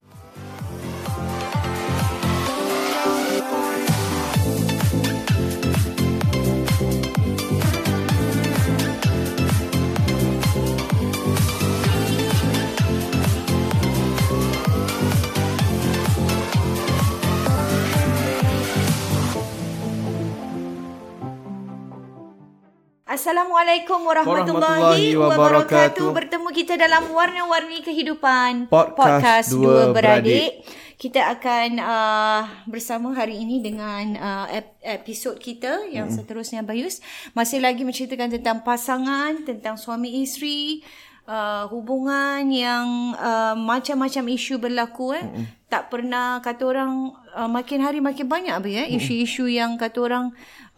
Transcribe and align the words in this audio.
Assalamualaikum 23.16 24.12
warahmatullahi, 24.12 25.16
warahmatullahi 25.16 25.16
wabarakatuh. 25.16 26.08
Bertemu 26.12 26.50
kita 26.52 26.76
dalam 26.76 27.08
Warna-Warni 27.16 27.80
Kehidupan 27.80 28.68
Podcast, 28.68 29.00
Podcast 29.00 29.48
Dua 29.56 29.96
Beradik. 29.96 30.68
Kita 31.00 31.32
akan 31.32 31.80
uh, 31.80 32.44
bersama 32.68 33.16
hari 33.16 33.40
ini 33.40 33.64
dengan 33.64 34.20
uh, 34.20 34.52
episod 34.84 35.40
kita 35.40 35.88
yang 35.96 36.12
hmm. 36.12 36.16
seterusnya 36.20 36.60
Bayus. 36.68 37.00
Masih 37.32 37.64
lagi 37.64 37.88
menceritakan 37.88 38.36
tentang 38.36 38.68
pasangan, 38.68 39.48
tentang 39.48 39.80
suami 39.80 40.20
isteri, 40.20 40.84
uh, 41.26 41.66
hubungan 41.70 42.46
yang 42.50 43.18
uh, 43.18 43.54
macam-macam 43.58 44.24
isu 44.32 44.62
berlaku. 44.62 45.18
Eh. 45.18 45.26
Hmm. 45.26 45.46
Tak 45.66 45.90
pernah 45.92 46.40
kata 46.40 46.64
orang 46.64 47.12
uh, 47.36 47.50
makin 47.50 47.84
hari 47.84 48.00
makin 48.00 48.30
banyak 48.30 48.56
ya, 48.70 48.84
hmm. 48.86 48.96
isu-isu 48.96 49.50
yang 49.50 49.76
kata 49.76 49.98
orang 50.00 50.26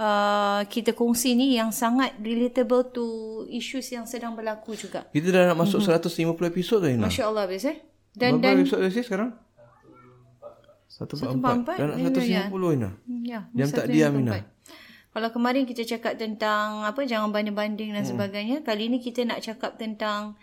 uh, 0.01 0.61
kita 0.65 0.95
kongsi 0.95 1.35
ni 1.37 1.59
yang 1.59 1.69
sangat 1.69 2.15
relatable 2.21 2.87
to 2.89 3.05
issues 3.51 3.85
yang 3.91 4.07
sedang 4.07 4.33
berlaku 4.33 4.73
juga. 4.73 5.05
Kita 5.11 5.29
dah 5.29 5.53
nak 5.53 5.57
masuk 5.67 5.83
mm-hmm. 5.83 6.33
150 6.33 6.51
episod 6.53 6.79
dah 6.81 6.89
Ina. 6.89 7.05
Masya-Allah 7.09 7.43
habis 7.45 7.63
eh. 7.67 7.77
Dan 8.17 8.41
Berapa 8.41 8.45
dan 8.49 8.55
episod 8.63 8.79
dah 8.81 8.89
sekarang? 8.89 9.31
144. 10.97 11.77
Dah 11.77 11.85
nak 11.85 11.97
150 12.01 12.77
Ina. 12.77 12.89
Ya. 13.21 13.39
Jam 13.53 13.69
tak 13.69 13.85
diam 13.91 14.13
Ina. 14.17 14.56
Kalau 15.17 15.33
kemarin 15.33 15.65
kita 15.65 15.81
cakap 15.81 16.13
tentang 16.21 16.85
apa 16.85 17.01
jangan 17.01 17.33
banding-banding 17.33 17.89
dan 17.89 18.05
hmm. 18.05 18.11
sebagainya, 18.13 18.57
kali 18.61 18.85
ini 18.85 19.01
kita 19.01 19.25
nak 19.25 19.41
cakap 19.41 19.73
tentang 19.73 20.37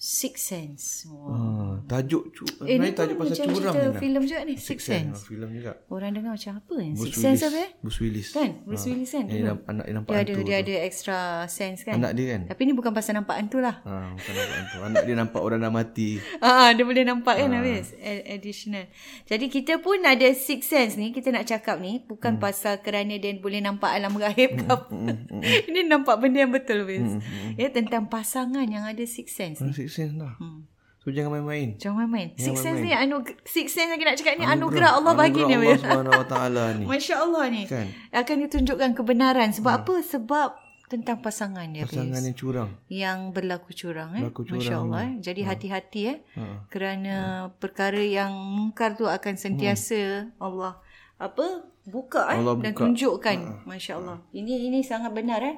Six 0.00 0.48
Sense. 0.48 1.04
Wow. 1.12 1.28
Ah, 1.28 1.72
tajuk 1.84 2.32
cu- 2.32 2.48
eh, 2.64 2.80
ni 2.80 2.88
tajuk 2.96 3.20
pasal 3.20 3.52
curang 3.52 3.76
ni. 3.76 4.00
filem 4.00 4.22
juga 4.24 4.40
ni. 4.48 4.56
Six, 4.56 4.64
Six 4.64 4.78
Sense. 4.88 5.12
Sense. 5.12 5.28
Filem 5.28 5.52
juga. 5.52 5.76
Orang 5.92 6.16
dengar 6.16 6.32
macam 6.40 6.56
apa 6.56 6.72
ni? 6.80 6.96
Six 6.96 7.04
Willis. 7.04 7.20
Sense 7.20 7.40
apa 7.44 7.58
eh? 7.60 7.70
Bruce 7.84 8.00
Willis. 8.00 8.28
Kan? 8.32 8.50
Bruce 8.64 8.80
ha. 8.80 8.88
Willis 8.88 9.10
kan? 9.12 9.24
Dia 9.28 9.52
anak 9.60 9.84
dia 9.84 9.92
nampak 10.00 10.12
dia 10.16 10.20
ada, 10.24 10.32
Dia 10.40 10.56
ada 10.64 10.74
extra 10.88 11.18
sense 11.52 11.84
kan? 11.84 12.00
Anak 12.00 12.16
dia 12.16 12.26
kan? 12.32 12.48
Tapi 12.48 12.60
ni 12.64 12.72
bukan 12.72 12.92
pasal 12.96 13.12
nampak 13.12 13.44
hantu 13.44 13.60
lah. 13.60 13.76
Ha, 13.84 14.16
bukan 14.16 14.32
nampak 14.32 14.56
hantu. 14.56 14.76
Anak 14.88 15.02
dia 15.04 15.16
nampak 15.20 15.40
orang 15.44 15.58
dah 15.60 15.72
mati. 15.76 16.10
Ah, 16.40 16.72
dia 16.72 16.84
boleh 16.88 17.04
nampak 17.04 17.34
kan 17.36 17.48
ha. 17.52 17.56
habis? 17.60 17.92
Additional. 18.24 18.88
Jadi 19.28 19.46
kita 19.52 19.84
pun 19.84 20.00
ada 20.00 20.28
Six 20.32 20.64
Sense 20.64 20.96
ni. 20.96 21.12
Kita 21.12 21.28
nak 21.28 21.44
cakap 21.44 21.76
ni. 21.76 22.00
Bukan 22.08 22.40
hmm. 22.40 22.44
pasal 22.48 22.80
kerana 22.80 23.20
dia 23.20 23.36
boleh 23.36 23.60
nampak 23.60 23.92
alam 23.92 24.16
gaib 24.16 24.56
ke 24.56 24.64
hmm, 24.64 24.72
apa. 24.72 24.88
Hmm, 24.88 25.28
hmm. 25.28 25.42
Ini 25.68 25.80
nampak 25.92 26.16
benda 26.24 26.48
yang 26.48 26.56
betul 26.56 26.88
habis. 26.88 27.04
Hmm. 27.04 27.60
Ya, 27.60 27.68
tentang 27.68 28.08
pasangan 28.08 28.64
yang 28.64 28.88
ada 28.88 29.04
Six 29.04 29.36
Sense 29.36 29.60
ni. 29.60 29.89
Six 29.90 29.98
Sense 29.98 30.14
lah. 30.14 30.38
Hmm. 30.38 30.70
So 31.00 31.08
jangan 31.08 31.40
main-main. 31.40 31.80
Jangan 31.80 32.04
main-main. 32.04 32.28
Six 32.36 32.60
sense 32.60 32.84
ni 32.84 32.92
anu 32.92 33.24
six 33.48 33.72
sense 33.72 33.88
lagi 33.88 34.04
nak 34.04 34.20
cakap 34.20 34.36
ni 34.36 34.44
anugerah, 34.44 35.00
Allah 35.00 35.16
bagi 35.16 35.48
ni. 35.48 35.56
Allah 35.56 35.80
Subhanahu 35.80 36.12
Wa 36.12 36.28
Taala 36.28 36.64
ni. 36.76 36.84
Masya-Allah 36.84 37.44
ni. 37.48 37.62
Kan? 37.64 37.88
Akan 38.12 38.44
ditunjukkan 38.44 38.92
kebenaran 38.92 39.48
sebab 39.56 39.72
hmm. 39.72 39.80
apa? 39.80 39.94
Sebab 40.04 40.48
tentang 40.92 41.24
pasangan 41.24 41.64
dia. 41.72 41.88
Pasangan 41.88 42.20
yang 42.20 42.36
curang. 42.36 42.70
Yang 42.92 43.18
berlaku 43.32 43.70
curang 43.72 44.12
eh. 44.12 44.28
Masya-Allah 44.28 45.00
eh. 45.08 45.12
Jadi 45.24 45.40
ha. 45.40 45.48
hati-hati 45.54 46.00
eh. 46.04 46.18
Ha. 46.36 46.68
Kerana 46.68 47.14
ha. 47.16 47.44
perkara 47.48 48.02
yang 48.04 48.36
mungkar 48.36 48.98
tu 49.00 49.08
akan 49.08 49.34
sentiasa 49.40 50.28
hmm. 50.28 50.36
Allah 50.36 50.84
apa? 51.16 51.64
Buka 51.88 52.28
eh 52.36 52.44
Allah 52.44 52.60
dan 52.60 52.76
buka. 52.76 52.80
tunjukkan. 52.84 53.38
Ha. 53.40 53.64
Masya-Allah. 53.64 54.20
Ini 54.36 54.68
ini 54.68 54.84
sangat 54.84 55.16
benar 55.16 55.40
eh. 55.46 55.56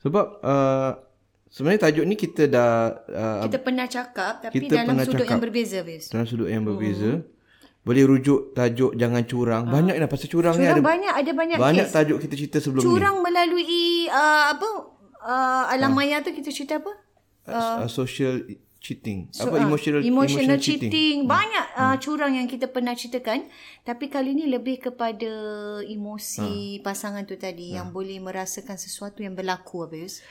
Sebab 0.00 0.40
uh, 0.40 1.09
Sebenarnya 1.50 1.90
tajuk 1.90 2.04
ni 2.06 2.14
kita 2.14 2.46
dah 2.46 2.94
uh, 3.10 3.42
kita 3.42 3.58
pernah 3.58 3.90
cakap 3.90 4.38
tapi 4.38 4.70
dalam 4.70 4.94
sudut 5.02 5.26
cakap, 5.26 5.34
yang 5.34 5.42
berbeza 5.42 5.78
bis. 5.82 6.06
Dalam 6.14 6.26
sudut 6.30 6.46
yang 6.46 6.62
berbeza. 6.62 7.18
Hmm. 7.18 7.26
Boleh 7.82 8.06
rujuk 8.06 8.54
tajuk 8.54 8.94
jangan 8.94 9.26
curang. 9.26 9.64
Ha. 9.66 9.72
Banyak 9.74 9.94
dah 9.98 10.06
pasal 10.06 10.30
curang, 10.30 10.54
curang 10.54 10.62
ni 10.62 10.70
ada 10.70 10.82
banyak 10.84 11.10
ada 11.10 11.32
banyak 11.34 11.56
Banyak 11.58 11.86
case. 11.90 11.94
tajuk 11.96 12.18
kita 12.22 12.34
cerita 12.38 12.56
sebelum 12.62 12.86
curang 12.86 12.86
ni. 12.86 12.94
Curang 12.94 13.16
melalui 13.26 13.82
uh, 14.14 14.44
apa 14.54 14.68
uh, 15.26 15.64
alam 15.74 15.90
ha. 15.90 15.96
maya 15.98 16.22
tu 16.22 16.30
kita 16.30 16.54
cerita 16.54 16.78
apa? 16.78 16.92
Uh, 17.50 17.82
uh, 17.82 17.88
social 17.90 18.46
cheating. 18.78 19.26
So, 19.34 19.50
apa 19.50 19.58
uh, 19.58 19.66
emotional 19.66 20.06
emotional, 20.06 20.46
emotional 20.46 20.58
cheating. 20.62 20.86
cheating. 20.86 21.16
Hmm. 21.26 21.34
Banyak 21.34 21.66
uh, 21.74 21.82
hmm. 21.82 21.98
curang 21.98 22.32
yang 22.38 22.46
kita 22.46 22.70
pernah 22.70 22.94
ceritakan 22.94 23.50
tapi 23.82 24.06
kali 24.06 24.38
ni 24.38 24.46
lebih 24.46 24.86
kepada 24.86 25.32
emosi 25.82 26.78
ha. 26.78 26.82
pasangan 26.86 27.26
tu 27.26 27.34
tadi 27.34 27.74
ha. 27.74 27.82
yang 27.82 27.90
boleh 27.90 28.22
merasakan 28.22 28.78
sesuatu 28.78 29.26
yang 29.26 29.34
berlaku 29.34 29.82
habis 29.82 30.22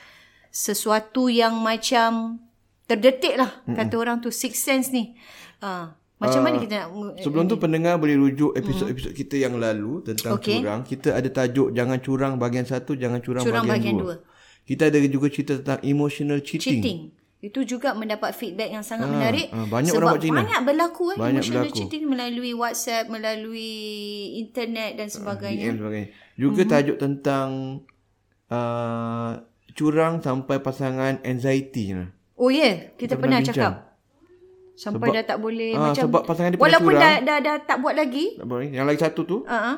sesuatu 0.50 1.30
yang 1.30 1.58
macam 1.58 2.42
terdetik 2.90 3.38
lah 3.38 3.54
mm-hmm. 3.64 3.78
kata 3.78 3.96
orang 3.96 4.18
tu 4.20 4.34
six 4.34 4.58
sense 4.60 4.90
ni. 4.90 5.14
Uh, 5.62 5.94
macam 6.20 6.44
uh, 6.44 6.46
mana 6.52 6.56
kita 6.60 6.74
nak 6.84 6.90
Sebelum 7.24 7.48
tu 7.48 7.56
pendengar 7.56 7.96
boleh 7.96 8.20
rujuk 8.20 8.52
episod-episod 8.52 9.16
kita 9.16 9.40
yang 9.40 9.56
lalu 9.56 10.04
tentang 10.04 10.36
okay. 10.36 10.60
curang. 10.60 10.84
Kita 10.84 11.16
ada 11.16 11.30
tajuk 11.32 11.72
jangan 11.72 11.98
curang 12.04 12.34
bahagian 12.36 12.68
satu, 12.68 12.92
jangan 13.00 13.24
curang, 13.24 13.48
curang 13.48 13.64
bahagian, 13.64 13.96
bahagian 13.96 13.96
dua. 13.96 14.16
dua. 14.20 14.68
Kita 14.68 14.92
ada 14.92 14.98
juga 15.08 15.28
cerita 15.32 15.54
tentang 15.64 15.80
emotional 15.88 16.44
cheating. 16.44 16.84
Cheating. 16.84 17.00
Itu 17.40 17.64
juga 17.64 17.96
mendapat 17.96 18.36
feedback 18.36 18.68
yang 18.68 18.84
sangat 18.84 19.08
uh, 19.08 19.16
menarik. 19.16 19.48
Uh, 19.48 19.64
banyak 19.72 19.96
sebab 19.96 20.04
orang 20.04 20.20
buat 20.20 20.36
banyak 20.44 20.62
berlaku 20.68 21.04
eh, 21.08 21.16
banyak 21.16 21.40
emotional 21.40 21.64
berlaku. 21.64 21.78
cheating 21.80 22.04
melalui 22.04 22.52
WhatsApp, 22.52 23.06
melalui 23.08 23.74
internet 24.44 24.92
dan 25.00 25.08
sebagainya. 25.08 25.72
Uh, 25.72 25.78
sebagainya. 25.80 26.10
Juga 26.36 26.62
uh-huh. 26.68 26.72
tajuk 26.76 26.98
tentang 27.00 27.50
uh, 28.52 29.32
curang 29.76 30.22
sampai 30.24 30.58
pasangan 30.62 31.22
anxiety 31.22 31.94
lah. 31.94 32.10
Oh 32.40 32.48
ya, 32.48 32.64
yeah. 32.64 32.76
kita, 32.96 33.14
kita 33.14 33.14
pernah, 33.20 33.40
pernah 33.44 33.50
cakap. 33.52 33.74
Sampai 34.80 35.12
sebab, 35.12 35.16
dah 35.20 35.24
tak 35.28 35.38
boleh 35.44 35.72
ah, 35.76 35.92
macam 35.92 36.04
sebab 36.08 36.22
pasangan 36.24 36.50
dia 36.56 36.60
Walaupun 36.64 36.94
curang, 36.96 37.04
dah, 37.04 37.16
dah 37.20 37.38
dah 37.44 37.56
tak 37.68 37.78
buat 37.84 37.94
lagi. 38.00 38.26
Tak 38.40 38.48
boleh. 38.48 38.68
Yang 38.72 38.86
lagi 38.88 39.00
satu 39.04 39.22
tu. 39.28 39.38
Uh-huh. 39.44 39.78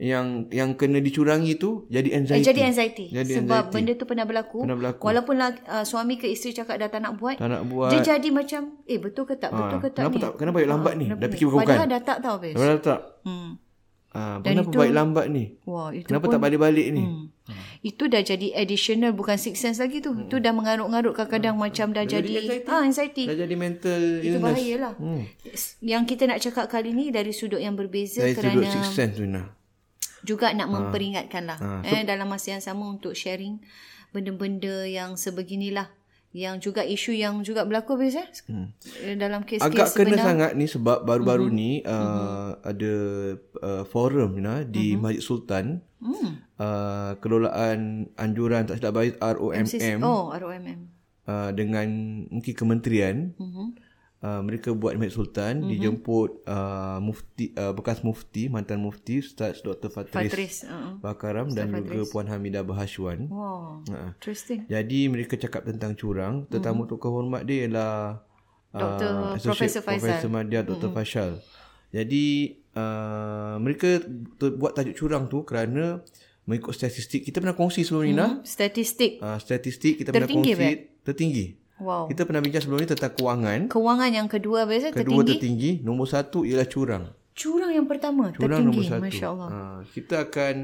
Yang 0.00 0.26
yang 0.50 0.70
kena 0.74 0.98
dicurangi 0.98 1.54
tu 1.54 1.86
jadi 1.86 2.08
anxiety. 2.18 2.42
Eh, 2.42 2.48
jadi 2.50 2.60
anxiety. 2.66 3.06
Jadi 3.14 3.32
sebab 3.36 3.70
anxiety. 3.70 3.74
benda 3.78 3.92
tu 3.94 4.04
pernah 4.10 4.26
berlaku. 4.26 4.58
Pernah 4.66 4.78
berlaku. 4.80 5.02
Walaupun 5.06 5.34
uh, 5.38 5.84
suami 5.86 6.18
ke 6.18 6.26
isteri 6.26 6.50
cakap 6.50 6.82
dah 6.82 6.88
tak 6.90 6.98
nak 6.98 7.14
buat. 7.20 7.38
Tak 7.38 7.46
nak 7.46 7.62
buat. 7.70 7.94
Dia 7.94 8.00
jadi 8.02 8.28
macam 8.34 8.82
eh 8.90 8.98
betul 8.98 9.24
ke 9.28 9.38
tak? 9.38 9.54
Betul 9.54 9.78
ke 9.78 9.88
tak 9.94 10.02
kenapa 10.02 10.16
ni? 10.18 10.22
Tak, 10.24 10.32
kenapa 10.34 10.54
balik 10.58 10.70
lambat 10.74 10.92
ni? 10.98 11.06
Dah 11.14 11.28
fikir 11.30 11.46
bukan. 11.46 11.62
Padahal 11.62 11.86
dah 11.86 12.02
tak 12.02 12.18
tahu 12.18 12.34
habis. 12.42 12.54
Padahal 12.58 12.80
tak. 12.82 13.00
Hmm. 13.22 13.50
Ah, 14.10 14.42
Dan 14.42 14.58
kenapa 14.58 14.70
itu, 14.74 14.78
baik 14.82 14.94
lambat 14.94 15.26
ni? 15.30 15.44
Wah, 15.70 15.94
itu 15.94 16.10
kenapa 16.10 16.26
pun, 16.26 16.32
tak 16.34 16.42
balik-balik 16.42 16.86
ni? 16.90 17.04
Hmm. 17.06 17.30
Itu 17.78 18.10
dah 18.10 18.18
jadi 18.26 18.58
additional 18.58 19.14
bukan 19.14 19.38
six 19.38 19.62
sense 19.62 19.78
lagi 19.78 20.02
tu. 20.02 20.10
Hmm. 20.10 20.26
Itu 20.26 20.42
dah 20.42 20.50
mengarut-ngarut 20.50 21.14
kadang-kadang 21.14 21.54
hmm. 21.54 21.62
macam 21.62 21.86
dah, 21.94 22.02
dah 22.02 22.18
jadi, 22.18 22.26
jadi 22.26 22.38
anxiety. 22.42 22.66
Ah, 22.66 22.82
anxiety. 22.82 23.24
Dah 23.30 23.38
jadi 23.38 23.54
mental 23.54 24.02
illness. 24.18 24.26
Itu 24.26 24.38
bahayalah. 24.42 24.92
Hmm. 24.98 25.22
Yang 25.78 26.02
kita 26.10 26.22
nak 26.26 26.38
cakap 26.42 26.66
kali 26.66 26.90
ni 26.90 27.14
dari 27.14 27.30
sudut 27.30 27.62
yang 27.62 27.78
berbeza 27.78 28.26
dari 28.26 28.34
kerana 28.34 28.66
sudut 28.66 28.70
six 28.74 28.84
sense 28.90 29.14
tu 29.14 29.30
nah. 29.30 29.46
Juga 30.26 30.50
nak 30.58 30.68
ha. 30.68 30.74
memperingatkanlah 30.74 31.58
ha. 31.62 31.70
eh 31.86 32.02
so, 32.02 32.04
dalam 32.04 32.26
masa 32.26 32.58
yang 32.58 32.62
sama 32.62 32.84
untuk 32.90 33.14
sharing 33.14 33.62
benda-benda 34.10 34.90
yang 34.90 35.14
sebeginilah 35.14 35.88
yang 36.30 36.62
juga 36.62 36.86
isu 36.86 37.10
yang 37.10 37.42
juga 37.42 37.66
berlaku 37.66 37.98
biasa 37.98 38.22
hmm. 38.46 39.18
dalam 39.18 39.42
kes-kes 39.42 39.66
Agak 39.66 39.98
kena 39.98 40.14
sebenar. 40.14 40.26
sangat 40.30 40.52
ni 40.54 40.70
sebab 40.70 41.02
baru-baru 41.02 41.50
mm-hmm. 41.50 41.58
ni 41.58 41.70
uh, 41.82 41.90
mm-hmm. 41.90 42.70
ada 42.70 42.94
uh, 43.66 43.84
forum 43.90 44.38
you 44.38 44.44
know, 44.46 44.62
di 44.62 44.94
mm-hmm. 44.94 45.02
Masjid 45.02 45.22
Sultan 45.26 45.82
mm. 45.98 46.30
uh, 46.54 47.18
kelolaan 47.18 48.06
anjuran 48.14 48.62
tak 48.62 48.78
silap 48.78 48.94
baik 48.94 49.18
ROMM 49.18 49.98
oh 50.06 50.30
ROMM 50.30 50.80
uh, 51.26 51.50
dengan 51.50 51.88
mungkin 52.30 52.54
kementerian 52.54 53.34
mm-hmm. 53.34 53.89
Uh, 54.20 54.44
mereka 54.44 54.76
buat 54.76 55.00
Masjid 55.00 55.16
Sultan 55.16 55.64
mm-hmm. 55.64 55.70
dijemput 55.72 56.44
uh, 56.44 57.00
mufti 57.00 57.56
uh, 57.56 57.72
bekas 57.72 58.04
mufti 58.04 58.52
mantan 58.52 58.84
mufti 58.84 59.24
Ustaz 59.24 59.64
Dr 59.64 59.88
Fatris, 59.88 60.28
Fatris 60.28 60.54
uh-uh. 60.68 61.00
Bakaram 61.00 61.48
Ustaz 61.48 61.56
dan 61.56 61.72
Fatris. 61.72 61.88
juga 61.88 62.04
Puan 62.12 62.28
Hamidah 62.28 62.60
Bahaswan. 62.60 63.32
Wow. 63.32 63.80
Uh. 63.88 64.12
Interesting. 64.12 64.68
Jadi 64.68 65.08
mereka 65.08 65.40
cakap 65.40 65.64
tentang 65.64 65.96
curang, 65.96 66.44
tetamu 66.52 66.84
mm-hmm. 66.84 67.00
tokoh 67.00 67.10
hormat 67.16 67.48
dia 67.48 67.64
ialah 67.64 68.20
Dr. 68.76 69.08
Uh, 69.08 69.34
Profesor 69.40 69.80
Faisal. 69.80 70.04
Profesor 70.04 70.28
Madya 70.28 70.60
Dr. 70.68 70.92
Mm-hmm. 70.92 70.96
Fashal. 71.00 71.30
Jadi 71.88 72.26
uh, 72.76 73.56
mereka 73.56 74.04
buat 74.36 74.76
tajuk 74.76 75.00
curang 75.00 75.32
tu 75.32 75.48
kerana 75.48 76.04
mengikut 76.44 76.76
statistik 76.76 77.26
kita 77.26 77.42
pernah 77.42 77.56
kongsi 77.56 77.88
sebelum 77.88 78.04
ni 78.04 78.14
mm-hmm. 78.14 78.44
Statistik. 78.44 79.16
Uh, 79.18 79.40
statistik 79.40 79.96
kita 80.04 80.12
tertinggi, 80.12 80.28
pernah 80.28 80.28
kongsi 80.28 80.54
back? 80.60 80.78
tertinggi. 81.08 81.46
Wow. 81.80 82.12
Kita 82.12 82.28
pernah 82.28 82.44
bincang 82.44 82.62
sebelum 82.62 82.84
ni 82.84 82.88
tentang 82.88 83.12
kewangan. 83.16 83.58
Kewangan 83.72 84.10
yang 84.12 84.28
kedua 84.28 84.68
biasa 84.68 84.92
tertinggi. 84.92 85.08
Kedua 85.08 85.22
tertinggi. 85.24 85.70
Nombor 85.80 86.06
satu 86.06 86.44
ialah 86.44 86.68
curang. 86.68 87.04
Curang 87.32 87.72
yang 87.72 87.88
pertama 87.88 88.28
curang 88.36 88.60
tertinggi. 88.60 88.68
Nombor 88.68 88.84
satu. 88.84 89.02
Masya 89.08 89.26
Allah. 89.32 89.48
Ha, 89.48 89.60
kita 89.88 90.14
akan 90.28 90.54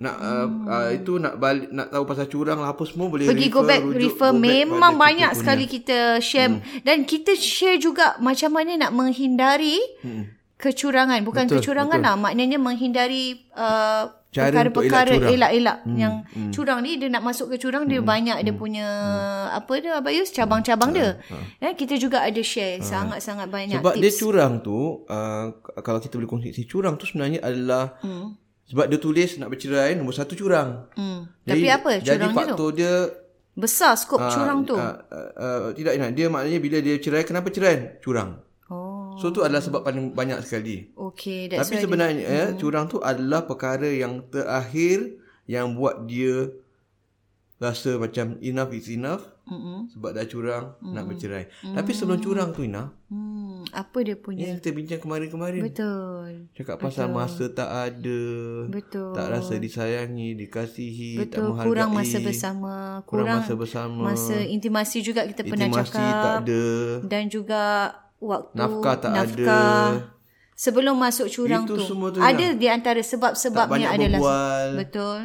nak 0.00 0.16
hmm. 0.16 0.64
uh, 0.64 0.72
uh, 0.72 0.88
itu 0.96 1.12
nak 1.20 1.36
balik 1.36 1.68
nak 1.76 1.92
tahu 1.92 2.08
pasal 2.08 2.24
curang 2.24 2.56
lah 2.56 2.72
apa 2.72 2.88
semua 2.88 3.12
boleh 3.12 3.28
pergi 3.28 3.52
refer, 3.52 3.60
go 3.60 3.68
back 3.68 3.82
rujuk, 3.84 4.00
refer 4.00 4.32
go 4.32 4.40
back 4.40 4.48
memang 4.48 4.92
banyak 4.96 5.28
kita 5.28 5.38
sekali 5.44 5.64
kita 5.68 5.98
share 6.24 6.50
hmm. 6.56 6.80
dan 6.88 7.04
kita 7.04 7.36
share 7.36 7.76
juga 7.76 8.16
macam 8.16 8.48
mana 8.48 8.80
nak 8.80 8.96
menghindari 8.96 9.76
hmm. 10.00 10.56
kecurangan 10.56 11.20
bukan 11.20 11.44
betul, 11.44 11.60
kecurangan 11.60 12.00
betul. 12.00 12.08
lah 12.08 12.14
maknanya 12.16 12.56
menghindari 12.56 13.44
uh, 13.52 14.08
perkara-perkara 14.30 15.14
elak-elak 15.26 15.78
hmm, 15.82 15.98
yang 15.98 16.14
hmm. 16.22 16.54
curang 16.54 16.86
ni 16.86 16.94
dia 17.02 17.10
nak 17.10 17.26
masuk 17.26 17.50
ke 17.50 17.58
curang 17.58 17.82
hmm, 17.86 17.90
dia 17.90 18.00
banyak 18.00 18.38
hmm, 18.38 18.46
dia 18.46 18.54
punya 18.54 18.86
hmm. 18.86 19.58
apa 19.58 19.72
dia 19.82 19.92
Abayus 19.98 20.30
cabang-cabang 20.30 20.90
ha, 20.94 20.96
dia. 20.96 21.08
Ha. 21.18 21.36
Ya 21.58 21.70
kita 21.74 21.98
juga 21.98 22.22
ada 22.22 22.38
share 22.38 22.78
ha. 22.78 22.86
sangat-sangat 22.86 23.50
banyak 23.50 23.82
sebab 23.82 23.98
tips. 23.98 24.02
dia 24.06 24.12
curang 24.14 24.52
tu 24.62 25.02
uh, 25.10 25.44
kalau 25.82 25.98
kita 25.98 26.14
boleh 26.14 26.30
kongsi 26.30 26.62
curang 26.70 26.94
tu 26.94 27.10
sebenarnya 27.10 27.42
adalah 27.42 27.98
hmm. 28.06 28.38
sebab 28.70 28.86
dia 28.86 28.98
tulis 29.02 29.30
nak 29.42 29.50
bercerai 29.50 29.98
nombor 29.98 30.14
satu 30.14 30.38
curang. 30.38 30.86
Hmm. 30.94 31.26
Jadi, 31.42 31.50
Tapi 31.50 31.66
apa 31.66 31.90
curang 31.98 32.06
jadi 32.06 32.26
faktor 32.30 32.70
tu? 32.70 32.76
dia 32.78 32.94
besar 33.58 33.98
skop 33.98 34.22
uh, 34.22 34.30
curang 34.30 34.62
tu. 34.62 34.78
Uh, 34.78 34.94
uh, 35.10 35.30
uh, 35.42 35.60
tidak 35.74 35.98
dia 36.14 36.30
maknanya 36.30 36.58
bila 36.62 36.78
dia 36.78 37.02
cerai 37.02 37.26
kenapa 37.26 37.50
cerai? 37.50 37.98
Curang. 37.98 38.49
So 39.20 39.28
tu 39.28 39.44
adalah 39.44 39.60
sebab 39.60 39.84
paling 39.84 40.16
banyak 40.16 40.40
sekali. 40.40 40.88
Okay, 40.96 41.52
that's 41.52 41.68
Tapi 41.68 41.84
sebenarnya 41.84 42.24
mm-hmm. 42.24 42.58
curang 42.58 42.88
tu 42.88 43.04
adalah 43.04 43.44
perkara 43.44 43.86
yang 43.86 44.24
terakhir 44.32 45.20
yang 45.44 45.76
buat 45.76 46.08
dia 46.08 46.48
rasa 47.60 48.00
macam 48.00 48.40
enough 48.40 48.72
is 48.72 48.88
enough. 48.88 49.28
Mm-hmm. 49.44 49.92
Sebab 49.92 50.10
dah 50.16 50.24
curang 50.24 50.64
mm-hmm. 50.80 50.94
nak 50.96 51.04
bercerai. 51.04 51.44
Mm-hmm. 51.52 51.74
Tapi 51.76 51.90
sebelum 51.92 52.18
curang 52.24 52.48
tu 52.56 52.64
Ina. 52.64 52.88
Mm, 53.12 53.68
apa 53.74 53.98
dia 54.00 54.16
punya? 54.16 54.46
Yang 54.48 54.64
kita 54.64 54.70
bincang 54.72 55.00
kemarin-kemarin. 55.04 55.62
Betul. 55.66 56.48
Cakap 56.56 56.80
pasal 56.80 57.12
masa 57.12 57.44
tak 57.52 57.68
ada. 57.68 58.22
Betul. 58.72 59.12
Tak 59.12 59.26
rasa 59.28 59.58
disayangi, 59.60 60.38
dikasihi, 60.38 61.20
Betul. 61.20 61.34
tak 61.34 61.40
menghargai. 61.44 61.68
Kurang 61.68 61.90
masa 61.92 62.16
bersama. 62.24 62.72
Kurang, 63.04 63.26
kurang 63.26 63.26
masa 63.44 63.52
bersama. 63.58 64.02
Masa 64.14 64.36
intimasi 64.40 65.04
juga 65.04 65.28
kita 65.28 65.44
intimasi 65.44 65.52
pernah 65.52 65.68
cakap. 65.68 65.90
Intimasi 65.92 66.24
tak 66.24 66.34
ada. 66.46 66.64
Dan 67.04 67.22
juga 67.28 67.62
waktu 68.20 68.54
nafkah 68.54 68.94
tak 69.00 69.10
nafkah. 69.16 69.48
ada 69.48 70.20
sebelum 70.60 70.94
masuk 71.00 71.26
curang 71.32 71.64
Itu 71.64 71.80
tu, 71.80 71.84
tu 71.88 72.20
ada 72.20 72.46
di 72.52 72.66
antara 72.68 73.00
sebab-sebabnya 73.00 73.96
adalah 73.96 74.20
berbual. 74.20 74.68
betul 74.76 75.18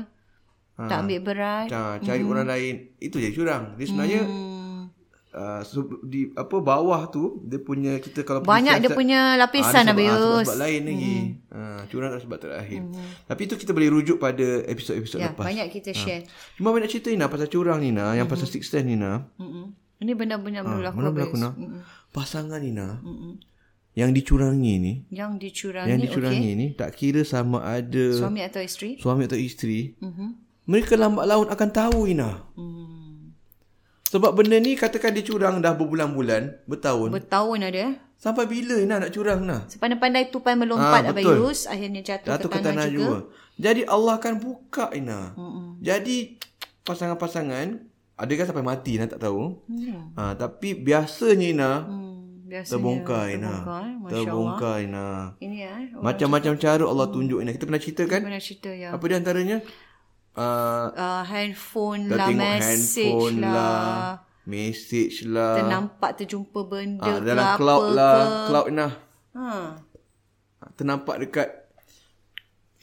ha. 0.80 0.88
tak 0.88 0.98
ambil 1.04 1.20
berat 1.20 1.68
ha, 1.76 2.00
cari 2.00 2.24
hmm. 2.24 2.32
orang 2.32 2.48
lain 2.48 2.74
itu 3.04 3.20
je 3.20 3.30
curang 3.36 3.76
dia 3.76 3.86
sebenarnya 3.86 4.24
hmm. 4.24 4.64
Uh, 5.36 5.60
so, 5.68 5.84
di 6.00 6.32
apa 6.32 6.64
bawah 6.64 7.12
tu 7.12 7.44
dia 7.44 7.60
punya 7.60 8.00
kita 8.00 8.24
kalau 8.24 8.40
banyak 8.40 8.80
dia 8.80 8.88
punya 8.96 9.36
lapisan 9.36 9.84
ha, 9.84 9.92
habis 9.92 10.08
sebab, 10.08 10.48
sebab 10.48 10.60
lain 10.64 10.82
lagi 10.88 11.16
hmm. 11.52 11.52
ha, 11.52 11.80
curang 11.92 12.08
adalah 12.08 12.24
sebab 12.24 12.40
terakhir 12.40 12.80
hmm. 12.80 13.28
tapi 13.28 13.42
itu 13.44 13.60
kita 13.60 13.76
boleh 13.76 13.90
rujuk 13.92 14.16
pada 14.16 14.64
episod-episod 14.64 15.20
ya, 15.20 15.36
lepas 15.36 15.44
banyak 15.44 15.68
kita 15.76 15.92
share 15.92 16.24
ha. 16.24 16.56
cuma 16.56 16.72
banyak 16.72 16.88
cerita 16.88 17.12
Nina 17.12 17.28
pasal 17.28 17.52
curang 17.52 17.84
Nina 17.84 18.16
hmm. 18.16 18.24
yang 18.24 18.28
pasal 18.32 18.48
six 18.48 18.72
ten 18.72 18.88
Nina 18.88 19.28
hmm. 19.36 19.76
ini 20.08 20.12
benar-benar 20.16 20.64
ha, 20.64 20.72
berlaku 20.72 20.96
mana 21.04 21.10
berlaku 21.12 21.36
Nina 21.36 21.52
hmm 21.52 22.05
pasangan 22.16 22.64
Nina 22.64 23.04
mm 23.04 23.56
yang 23.96 24.12
dicurangi 24.12 24.74
ni 24.76 24.94
yang 25.08 25.40
dicurangi 25.40 25.88
yang 25.88 26.00
dicurangi 26.04 26.52
okay. 26.52 26.60
ni 26.60 26.68
tak 26.76 26.92
kira 27.00 27.24
sama 27.24 27.64
ada 27.64 28.12
suami 28.12 28.44
atau 28.44 28.60
isteri? 28.60 29.00
suami 29.00 29.24
atau 29.24 29.40
isteri. 29.40 29.96
Mm-hmm. 30.04 30.30
mereka 30.68 31.00
lambat 31.00 31.24
laun 31.24 31.48
akan 31.48 31.70
tahu 31.72 32.00
Nina 32.12 32.44
mm. 32.60 33.32
sebab 34.12 34.36
benda 34.36 34.60
ni 34.60 34.76
katakan 34.76 35.16
dicurang 35.16 35.64
dah 35.64 35.80
berbulan-bulan 35.80 36.68
bertahun. 36.68 37.16
Bertahun 37.16 37.60
ada. 37.64 37.96
Sampai 38.20 38.52
bila 38.52 38.76
Nina 38.84 39.00
nak 39.00 39.16
curang 39.16 39.48
Nina 39.48 39.64
sepandai-pandai 39.72 40.28
tupai 40.28 40.60
melompat 40.60 41.08
ha, 41.08 41.16
Abayus 41.16 41.64
akhirnya 41.64 42.04
jatuh, 42.04 42.36
jatuh 42.36 42.52
ke, 42.52 42.60
tanah, 42.60 42.68
tanah 42.76 42.88
juga. 42.92 43.00
juga 43.00 43.18
jadi 43.56 43.82
Allah 43.88 44.14
akan 44.20 44.34
buka 44.44 44.92
Nina 44.92 45.32
jadi 45.80 46.36
pasangan-pasangan 46.84 47.95
ada 48.16 48.32
kan 48.32 48.46
sampai 48.48 48.64
mati 48.64 48.96
nak 48.96 49.12
tak 49.12 49.22
tahu. 49.28 49.60
Hmm. 49.68 50.16
Ha, 50.16 50.40
tapi 50.40 50.72
biasanya 50.72 51.48
Ina 51.52 51.72
hmm, 51.84 52.48
biasanya 52.48 52.72
terbongkar 52.72 53.24
Ina. 53.28 53.56
Terbongkar, 53.60 54.12
terbongkar 54.12 54.76
Ina. 54.80 55.08
Ini 55.44 55.58
ya. 55.60 55.74
Macam-macam 56.00 56.54
cara 56.56 56.84
Allah 56.88 57.08
tunjuk 57.12 57.44
Ina. 57.44 57.52
Kita 57.52 57.68
pernah 57.68 57.84
cerita 57.84 58.04
kan? 58.08 58.24
Pernah 58.24 58.44
cerita 58.44 58.72
ya. 58.72 58.96
Apa 58.96 59.04
di 59.04 59.16
antaranya? 59.20 59.58
Uh, 60.36 60.92
uh, 60.96 61.24
handphone 61.24 62.12
lah, 62.12 62.28
message 62.28 63.00
handphone 63.00 63.40
lah. 63.40 63.52
lah. 63.56 64.04
Message 64.48 65.16
lah. 65.28 65.56
Ternampak 65.60 66.12
terjumpa 66.20 66.60
benda 66.68 67.08
ha, 67.08 67.24
dalam 67.24 67.46
cloud 67.60 67.84
lah. 67.92 68.16
ke. 68.16 68.24
Cloud 68.48 68.68
Ina. 68.72 68.88
Ha. 69.36 69.48
Ternampak 70.76 71.16
dekat 71.20 71.65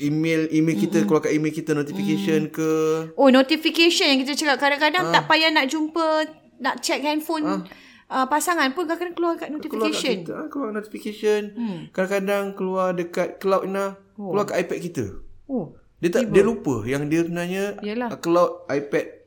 email 0.03 0.51
email 0.51 0.77
kita 0.77 1.01
mm-hmm. 1.01 1.07
keluarkan 1.09 1.33
email 1.33 1.53
kita 1.55 1.71
notification 1.73 2.51
mm. 2.51 2.53
ke 2.53 2.71
oh 3.15 3.29
notification 3.31 4.07
yang 4.11 4.19
kita 4.27 4.35
cakap 4.35 4.59
kadang-kadang 4.59 5.05
ha. 5.09 5.13
tak 5.15 5.25
payah 5.31 5.51
nak 5.55 5.71
jumpa 5.71 6.27
nak 6.59 6.83
check 6.83 7.01
handphone 7.01 7.47
ha. 7.47 7.55
uh, 8.11 8.27
pasangan 8.27 8.75
pun 8.75 8.91
kadang-kadang 8.91 9.17
keluar 9.17 9.35
kat 9.39 9.49
notification 9.55 10.27
keluar 10.27 10.27
kat 10.27 10.27
kita, 10.27 10.33
ha, 10.35 10.47
keluar 10.51 10.71
notification 10.75 11.41
hmm. 11.55 11.79
kadang-kadang 11.95 12.45
keluar 12.59 12.89
dekat 12.93 13.29
cloud 13.39 13.65
nah 13.71 13.97
oh. 14.19 14.35
keluar 14.35 14.45
kat 14.51 14.67
iPad 14.67 14.79
kita 14.83 15.05
oh 15.47 15.79
dia 16.03 16.11
tak 16.11 16.27
Tiba. 16.27 16.35
dia 16.35 16.43
lupa 16.43 16.75
yang 16.83 17.07
dia 17.07 17.23
sebenarnya 17.23 17.65
Yalah. 17.79 18.19
cloud 18.19 18.67
iPad 18.67 19.23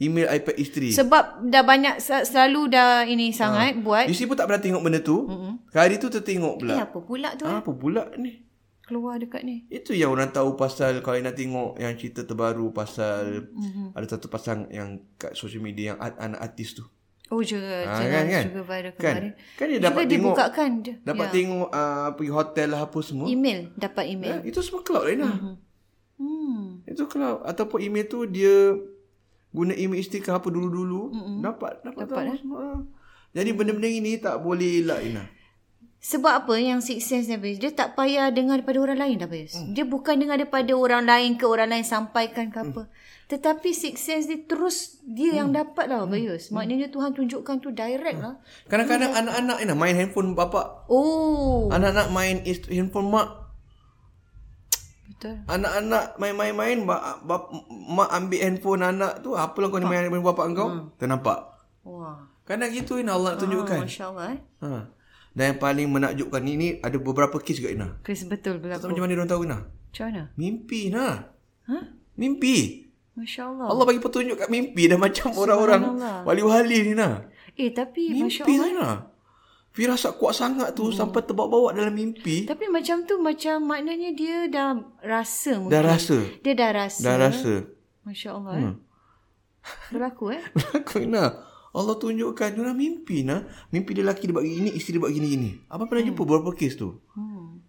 email 0.00 0.26
iPad 0.32 0.56
isteri 0.56 0.90
sebab 0.96 1.44
dah 1.44 1.62
banyak 1.66 2.00
selalu 2.00 2.72
dah 2.72 3.04
ini 3.04 3.36
sangat 3.36 3.76
ha. 3.76 3.80
buat 3.84 4.04
isteri 4.08 4.30
pun 4.32 4.36
tak 4.38 4.46
pernah 4.48 4.62
tengok 4.62 4.82
benda 4.82 5.00
tu 5.04 5.28
mm-hmm. 5.28 5.52
hari 5.76 6.00
tu 6.00 6.08
tertengok 6.08 6.54
pula 6.56 6.74
eh, 6.78 6.82
apa 6.86 6.98
pula 7.04 7.28
tu 7.36 7.44
ha, 7.44 7.60
apa 7.60 7.72
pula 7.76 8.08
ni 8.16 8.49
keluar 8.90 9.22
dekat 9.22 9.46
ni. 9.46 9.62
Itu 9.70 9.94
yang 9.94 10.10
orang 10.10 10.34
tahu 10.34 10.58
pasal 10.58 10.98
kalau 11.06 11.22
nak 11.22 11.38
tengok 11.38 11.78
yang 11.78 11.94
cerita 11.94 12.26
terbaru 12.26 12.74
pasal 12.74 13.46
mm-hmm. 13.46 13.94
ada 13.94 14.06
satu 14.10 14.26
pasang 14.26 14.66
yang 14.74 14.98
kat 15.14 15.38
social 15.38 15.62
media 15.62 15.94
yang 15.94 15.98
anak 16.02 16.42
artis 16.42 16.74
tu. 16.74 16.82
Oh 17.30 17.38
juga 17.46 17.86
ha, 17.86 18.02
kan, 18.02 18.26
kan? 18.26 18.44
juga 18.50 18.62
viral 18.66 18.90
kan? 18.90 18.98
kemarin. 18.98 19.32
Kan 19.54 19.66
dia 19.70 19.78
dapat 19.78 20.02
juga 20.02 20.10
tengok 20.10 20.34
dibukakan 20.34 20.70
dapat 21.06 21.26
ya. 21.30 21.32
tengok 21.38 21.68
uh, 21.70 22.08
pergi 22.18 22.32
hotel 22.34 22.68
lah 22.74 22.80
apa 22.90 22.98
semua. 23.06 23.26
Email, 23.30 23.60
dapat 23.78 24.04
email. 24.10 24.42
Ya, 24.42 24.50
itu 24.50 24.58
semua 24.66 24.82
cloud 24.82 25.06
lain 25.06 25.22
lah. 25.22 25.36
Mm-hmm. 25.38 25.56
Hmm. 26.20 26.64
Itu 26.90 27.06
cloud 27.06 27.46
ataupun 27.46 27.78
email 27.86 28.10
tu 28.10 28.26
dia 28.26 28.74
guna 29.54 29.78
email 29.78 30.02
isteri 30.02 30.18
ke 30.18 30.34
apa 30.34 30.50
dulu-dulu 30.50 31.14
mm-hmm. 31.14 31.36
dapat 31.38 31.72
dapat, 31.86 32.02
dapat 32.10 32.18
tahu 32.18 32.34
eh? 32.34 32.38
semua. 32.42 32.62
Jadi 33.30 33.50
benda-benda 33.54 33.86
ini 33.86 34.12
tak 34.18 34.42
boleh 34.42 34.82
elak 34.82 35.00
Ina. 35.06 35.24
Sebab 36.00 36.32
apa 36.32 36.56
yang 36.56 36.80
six 36.80 37.12
sense 37.12 37.28
ni? 37.28 37.36
Dia 37.60 37.76
tak 37.76 37.92
payah 37.92 38.32
dengar 38.32 38.56
daripada 38.56 38.80
orang 38.80 39.04
lain 39.04 39.20
dah. 39.20 39.28
Hmm. 39.28 39.76
Dia 39.76 39.84
bukan 39.84 40.16
dengar 40.16 40.40
daripada 40.40 40.72
orang 40.72 41.04
lain 41.04 41.36
ke 41.36 41.44
orang 41.44 41.68
lain 41.68 41.84
sampaikan 41.84 42.48
ke 42.48 42.56
apa. 42.56 42.88
Hmm. 42.88 42.92
Tetapi 43.28 43.68
six 43.76 44.08
sense 44.08 44.24
dia 44.24 44.40
terus 44.48 44.96
dia 45.04 45.36
hmm. 45.36 45.36
yang 45.36 45.48
dapat 45.52 45.92
lah 45.92 46.08
Bayus. 46.08 46.48
Hmm. 46.48 46.56
Maknanya 46.56 46.88
Tuhan 46.88 47.12
tunjukkan 47.12 47.56
tu 47.60 47.68
direct 47.76 48.16
hmm. 48.16 48.24
lah. 48.24 48.34
Kadang-kadang 48.72 49.12
hmm. 49.12 49.20
anak-anak 49.20 49.56
ni 49.60 49.74
main 49.76 49.94
handphone 50.00 50.32
bapa. 50.32 50.88
Oh. 50.88 51.68
Anak-anak 51.68 52.08
main 52.16 52.48
handphone 52.48 53.08
mak. 53.12 53.28
Betul. 55.04 55.36
Anak-anak 55.52 56.16
main-main-main 56.16 56.80
mak, 56.80 57.28
mak 57.68 58.08
ambil 58.08 58.40
handphone 58.40 58.80
anak 58.88 59.20
tu. 59.20 59.36
Apalah 59.36 59.68
kau 59.68 59.76
ni 59.76 59.84
main 59.84 60.08
handphone 60.08 60.24
bapa 60.24 60.48
kau? 60.56 60.68
Hmm. 60.72 60.96
Ternampak. 60.96 61.38
Wah. 61.84 62.24
Kadang 62.48 62.72
gitu 62.72 62.96
ni 63.04 63.12
Allah 63.12 63.36
nak 63.36 63.44
tunjukkan. 63.44 63.78
Oh, 63.78 63.84
Masya 63.84 64.04
Allah 64.08 64.26
eh. 64.32 64.40
Ha. 64.64 64.68
Dan 65.40 65.56
yang 65.56 65.60
paling 65.64 65.88
menakjubkan 65.88 66.44
ni, 66.44 66.52
ni 66.60 66.68
ada 66.84 67.00
beberapa 67.00 67.40
kes 67.40 67.64
juga 67.64 67.72
Ina. 67.72 67.88
Kes 68.04 68.28
betul 68.28 68.60
berlaku. 68.60 68.76
Tak 68.76 68.84
tahu 68.84 68.92
macam 68.92 69.04
mana 69.08 69.12
dia 69.16 69.24
tahu 69.32 69.42
Ina. 69.48 69.58
Macam 69.64 70.04
mana? 70.04 70.22
Mimpi 70.36 70.78
Ina. 70.92 71.08
Ha? 71.64 71.78
Mimpi. 72.20 72.56
Masya 73.16 73.42
Allah. 73.48 73.66
Allah 73.72 73.84
bagi 73.88 74.00
petunjuk 74.04 74.36
kat 74.36 74.52
mimpi 74.52 74.84
dah 74.84 75.00
macam 75.00 75.32
orang-orang 75.32 75.82
wali-wali 76.28 76.92
ni 76.92 76.92
nah. 76.92 77.24
Eh 77.56 77.72
tapi 77.72 78.12
Masya 78.12 78.44
Mimpi 78.44 78.54
Allah. 78.60 78.68
ni 78.68 78.72
nah. 78.76 78.96
Firasat 79.72 80.20
kuat 80.20 80.36
sangat 80.36 80.76
tu 80.76 80.92
sampai 80.92 81.24
terbawa-bawa 81.24 81.72
dalam 81.72 81.96
mimpi. 81.96 82.44
Tapi 82.44 82.68
macam 82.68 83.08
tu 83.08 83.16
macam 83.22 83.64
maknanya 83.64 84.12
dia 84.12 84.44
dah 84.52 84.76
rasa 85.00 85.56
mungkin. 85.56 85.72
Dah 85.72 85.82
rasa. 85.88 86.18
Dia 86.44 86.52
dah 86.52 86.70
rasa. 86.76 87.00
Dah 87.00 87.16
rasa. 87.16 87.54
Masya 88.04 88.28
Allah 88.36 88.52
hmm. 88.60 88.66
eh. 88.68 88.76
Berlaku 89.88 90.24
eh. 90.36 90.42
Berlaku 90.58 91.08
nah. 91.08 91.49
Allah 91.70 91.94
tunjukkan 91.94 92.48
dia 92.56 92.60
orang 92.66 92.78
mimpi 92.78 93.22
nah. 93.22 93.46
Mimpi 93.70 93.94
dia 93.94 94.02
lelaki 94.02 94.26
dia 94.26 94.34
buat 94.34 94.46
gini, 94.46 94.74
isteri 94.74 94.98
dia 94.98 95.02
buat 95.06 95.12
gini-gini. 95.14 95.50
Apa 95.70 95.86
pernah 95.86 96.02
jumpa 96.02 96.22
beberapa 96.26 96.50
kes 96.50 96.74
tu? 96.74 96.98
Hmm. 97.14 97.62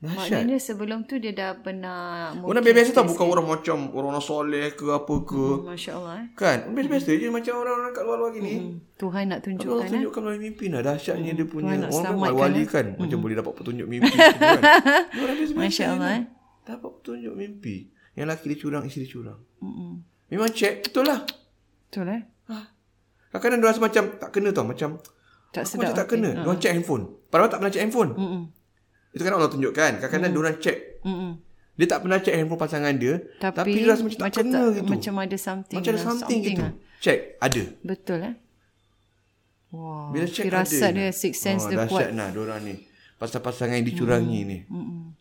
Dahsyat. 0.00 0.48
Maknanya 0.48 0.56
sebelum 0.56 1.04
tu 1.04 1.20
dia 1.20 1.36
dah 1.36 1.60
pernah 1.60 2.32
Orang 2.40 2.64
biasa 2.64 2.96
tau 2.96 3.04
bukan 3.04 3.26
orang 3.36 3.46
macam 3.52 3.92
orang 3.92 4.16
soleh 4.24 4.72
ke 4.72 4.88
apa 4.88 5.14
ke. 5.28 5.44
Hmm, 5.60 5.76
Masya 5.76 5.92
Allah 6.00 6.14
eh. 6.24 6.26
Kan? 6.32 6.58
Biasa-biasa 6.72 7.10
je 7.20 7.28
macam 7.28 7.52
orang-orang 7.60 7.92
kat 7.92 8.02
luar-luar 8.08 8.30
gini. 8.32 8.54
Hmm. 8.56 8.74
Tuhan 8.96 9.22
nak 9.28 9.44
Allah 9.44 9.44
tunjukkan 9.44 9.84
eh. 9.84 9.90
tunjukkan 9.92 10.20
melalui 10.24 10.42
mimpi 10.48 10.64
nah. 10.72 10.80
Dahsyatnya 10.80 11.32
dia 11.36 11.44
punya. 11.44 11.76
Tuhan 11.76 11.78
nak 11.84 11.90
Orang 11.92 12.16
kan 12.16 12.32
wali 12.32 12.62
eh. 12.64 12.66
kan. 12.72 12.86
Macam 12.96 13.18
boleh 13.20 13.36
dapat 13.36 13.52
petunjuk 13.60 13.86
mimpi. 13.92 14.08
semua 14.16 14.40
kan. 14.40 14.62
Orang 15.28 15.36
biasa-biasa 15.36 15.60
Masya 15.68 15.84
Allah, 15.84 16.00
nah. 16.00 16.16
eh. 16.16 16.22
Dapat 16.64 16.90
petunjuk 16.96 17.34
mimpi. 17.36 17.76
Yang 18.16 18.24
lelaki 18.24 18.44
dia 18.48 18.56
curang, 18.56 18.82
isteri 18.88 19.04
dia 19.04 19.12
curang. 19.12 19.40
Mm-mm. 19.60 19.92
Memang 20.32 20.50
check. 20.56 20.74
Betul 20.88 21.12
lah. 21.12 21.20
Betul 21.92 22.08
eh. 22.08 22.22
Kadang-kadang 23.30 23.58
dia 23.62 23.68
rasa 23.70 23.80
macam 23.80 24.04
tak 24.18 24.30
kena 24.34 24.48
tau. 24.50 24.66
Macam 24.66 24.98
Tak 25.50 25.62
Aku 25.62 25.70
sedap. 25.70 25.80
macam 25.82 25.94
tak 25.96 26.06
kena. 26.10 26.30
Dia 26.34 26.46
orang 26.46 26.60
check 26.62 26.72
handphone. 26.74 27.04
Padahal 27.30 27.48
tak 27.50 27.58
pernah 27.62 27.72
check 27.72 27.82
handphone. 27.86 28.10
Mm-mm. 28.18 28.42
Itu 29.14 29.22
kan 29.22 29.32
Allah 29.34 29.50
tunjukkan. 29.50 29.92
Kadang-kadang 30.02 30.30
dia 30.30 30.40
orang 30.42 30.56
check. 30.58 30.78
Mm-mm. 31.06 31.32
Dia 31.78 31.86
tak 31.86 31.98
pernah 32.02 32.18
check 32.18 32.34
handphone 32.34 32.60
pasangan 32.60 32.94
dia. 32.98 33.14
Tapi, 33.38 33.56
Tapi, 33.56 33.70
dia 33.72 33.86
rasa 33.86 34.02
macam 34.02 34.18
tak 34.18 34.32
kena 34.34 34.60
tak, 34.60 34.74
gitu. 34.74 34.90
Macam 34.90 35.14
ada 35.22 35.36
something. 35.38 35.78
Macam 35.78 35.92
ada 35.94 35.98
lah, 35.98 36.06
something, 36.10 36.38
gitu. 36.42 36.62
lah. 36.62 36.72
Check. 37.00 37.18
Ada. 37.40 37.62
Betul 37.86 38.18
eh. 38.26 38.34
Wah. 39.70 40.10
Bila 40.10 40.26
check 40.26 40.44
Firasat 40.50 40.90
ada. 40.90 40.98
dia, 40.98 41.08
six 41.14 41.32
sense 41.38 41.62
oh, 41.64 41.70
dia 41.70 41.86
kuat. 41.86 42.10
dahsyat 42.10 42.10
nah 42.18 42.28
diorang 42.34 42.60
ni. 42.66 42.74
Pasal-pasangan 43.22 43.78
yang 43.78 43.86
dicurangi 43.86 44.40
ni. 44.42 44.58
Mm-mm. 44.66 45.14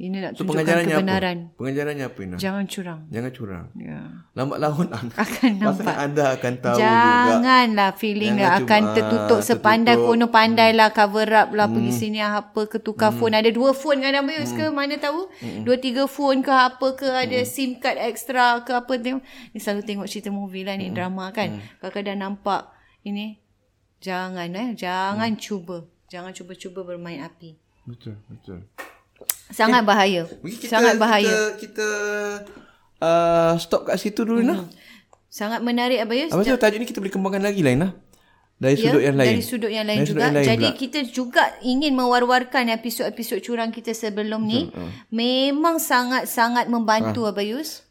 Ini 0.00 0.16
nak 0.16 0.32
So 0.32 0.48
tunjukkan 0.48 0.88
kebenaran. 0.88 1.36
apa? 1.52 1.56
Pengajarannya 1.60 2.04
apa 2.08 2.18
Ina? 2.24 2.36
Jangan 2.40 2.64
curang. 2.64 3.00
Jangan 3.12 3.30
curang. 3.36 3.66
Ya. 3.76 4.00
Lambat 4.32 4.58
laun 4.64 4.88
Akan 4.96 5.50
pasangan 5.60 5.76
nampak. 5.76 5.96
anda 6.00 6.24
akan 6.40 6.52
tahu 6.56 6.78
juga. 6.80 7.04
Janganlah 7.28 7.90
feeling 8.00 8.34
Jangan 8.40 8.56
akan 8.64 8.80
cuma, 8.80 8.94
tertutup 8.96 9.38
ah, 9.38 9.44
sepandai 9.44 9.94
tertutup. 10.00 10.16
kono 10.16 10.26
pandai 10.32 10.70
lah 10.72 10.88
cover 10.96 11.28
up 11.28 11.48
lah 11.52 11.68
pergi 11.68 11.92
sini 11.92 12.18
apa 12.24 12.60
ke 12.64 12.80
tukar 12.80 13.12
phone 13.12 13.36
ada 13.36 13.52
dua 13.52 13.76
phone 13.76 14.00
kadang 14.00 14.24
Bayus 14.24 14.56
ke 14.56 14.64
mana 14.72 14.96
tahu 14.96 15.28
dua 15.68 15.76
tiga 15.76 16.08
phone 16.08 16.40
ke 16.40 16.48
apa 16.48 16.86
ke 16.96 17.04
ada 17.04 17.38
sim 17.44 17.76
card 17.76 18.00
extra 18.00 18.64
ke 18.64 18.72
apa 18.72 18.96
tengok 18.96 19.20
ni 19.52 19.58
selalu 19.60 19.84
tengok 19.84 20.06
cerita 20.08 20.32
movie 20.32 20.64
lah 20.64 20.80
ni 20.80 20.88
drama 20.88 21.28
kan 21.28 21.60
kadang-kadang 21.84 22.24
nampak 22.24 22.72
ini 23.04 23.36
jangan 24.00 24.48
eh 24.56 24.72
jangan 24.72 25.36
cuba 25.36 25.84
jangan 26.08 26.32
cuba-cuba 26.32 26.88
bermain 26.88 27.20
api 27.20 27.60
Betul, 27.84 28.16
betul. 28.28 28.64
Sangat 29.50 29.82
bahaya 29.82 30.22
Mungkin 30.40 30.58
kita, 30.58 30.72
sangat 30.72 30.94
bahaya 30.96 31.26
Kita, 31.26 31.56
kita 31.56 31.88
uh, 32.98 33.52
stop 33.56 33.86
kat 33.86 33.96
situ 33.96 34.22
dulu 34.22 34.40
Ina. 34.40 34.66
sangat 35.26 35.60
menarik 35.60 36.00
Abayus 36.00 36.30
Apa 36.30 36.42
tu 36.42 36.54
tajuk 36.54 36.78
ni 36.78 36.86
kita 36.86 36.98
boleh 36.98 37.10
kembangkan 37.10 37.42
lagi 37.42 37.60
lah. 37.60 37.92
Dari 38.60 38.76
Ya, 38.76 38.82
sudut 38.84 39.00
yang 39.00 39.16
lain. 39.16 39.28
Dari 39.30 39.40
sudut 39.42 39.72
yang 39.72 39.86
lain 39.88 39.98
Dari 39.98 40.10
juga. 40.10 40.20
yang 40.20 40.34
lain 40.36 40.46
Jadi 40.46 40.66
pula. 40.66 40.76
kita 40.76 41.00
juga 41.08 41.42
ingin 41.60 41.92
mewar-warkan 41.96 42.68
episod-episod 42.68 43.40
curang 43.40 43.72
kita 43.72 43.90
sebelum 43.90 44.44
ni. 44.44 44.68
Memang 45.08 45.80
sangat-sangat 45.80 46.68
membantu 46.68 47.24
Ah. 47.24 47.32
Abayus. 47.32 47.88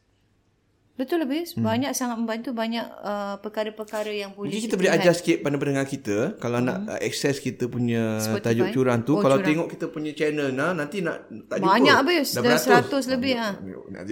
Betul 0.99 1.23
Abayus? 1.23 1.55
Banyak 1.55 1.95
sangat 1.95 2.19
membantu. 2.19 2.51
Banyak 2.51 2.83
uh, 2.99 3.35
perkara-perkara 3.39 4.11
yang 4.11 4.35
boleh 4.35 4.51
Hmm. 4.51 4.51
Mungkin 4.51 4.61
kita 4.61 4.75
boleh 4.75 4.91
ajar 4.91 5.13
sikit 5.13 5.37
pada 5.39 5.55
pendengar 5.55 5.85
kita 5.85 6.17
kalau 6.35 6.59
nak 6.59 6.77
uh, 6.85 6.99
access 6.99 7.39
kita 7.39 7.65
punya 7.65 8.19
Hmm. 8.19 8.35
Spotify. 8.35 8.45
tajuk 8.45 8.67
curang 8.69 8.99
tu 9.01 9.13
Oh, 9.13 9.23
kalau 9.23 9.37
curang. 9.37 9.47
tengok 9.47 9.67
kita 9.69 9.85
punya 9.87 10.11
channel 10.11 10.51
nah 10.51 10.75
nanti 10.75 10.99
nak 10.99 11.23
tak 11.47 11.57
jumpa. 11.57 11.71
Banyak 11.71 11.95
habis. 11.95 12.27
Dah 12.29 12.41
Dah 12.41 12.59
beratus. 12.59 13.03
100 13.07 13.13
lebih, 13.15 13.33
ha. 13.33 13.49
Nak- 13.55 14.05
nak- 14.05 14.07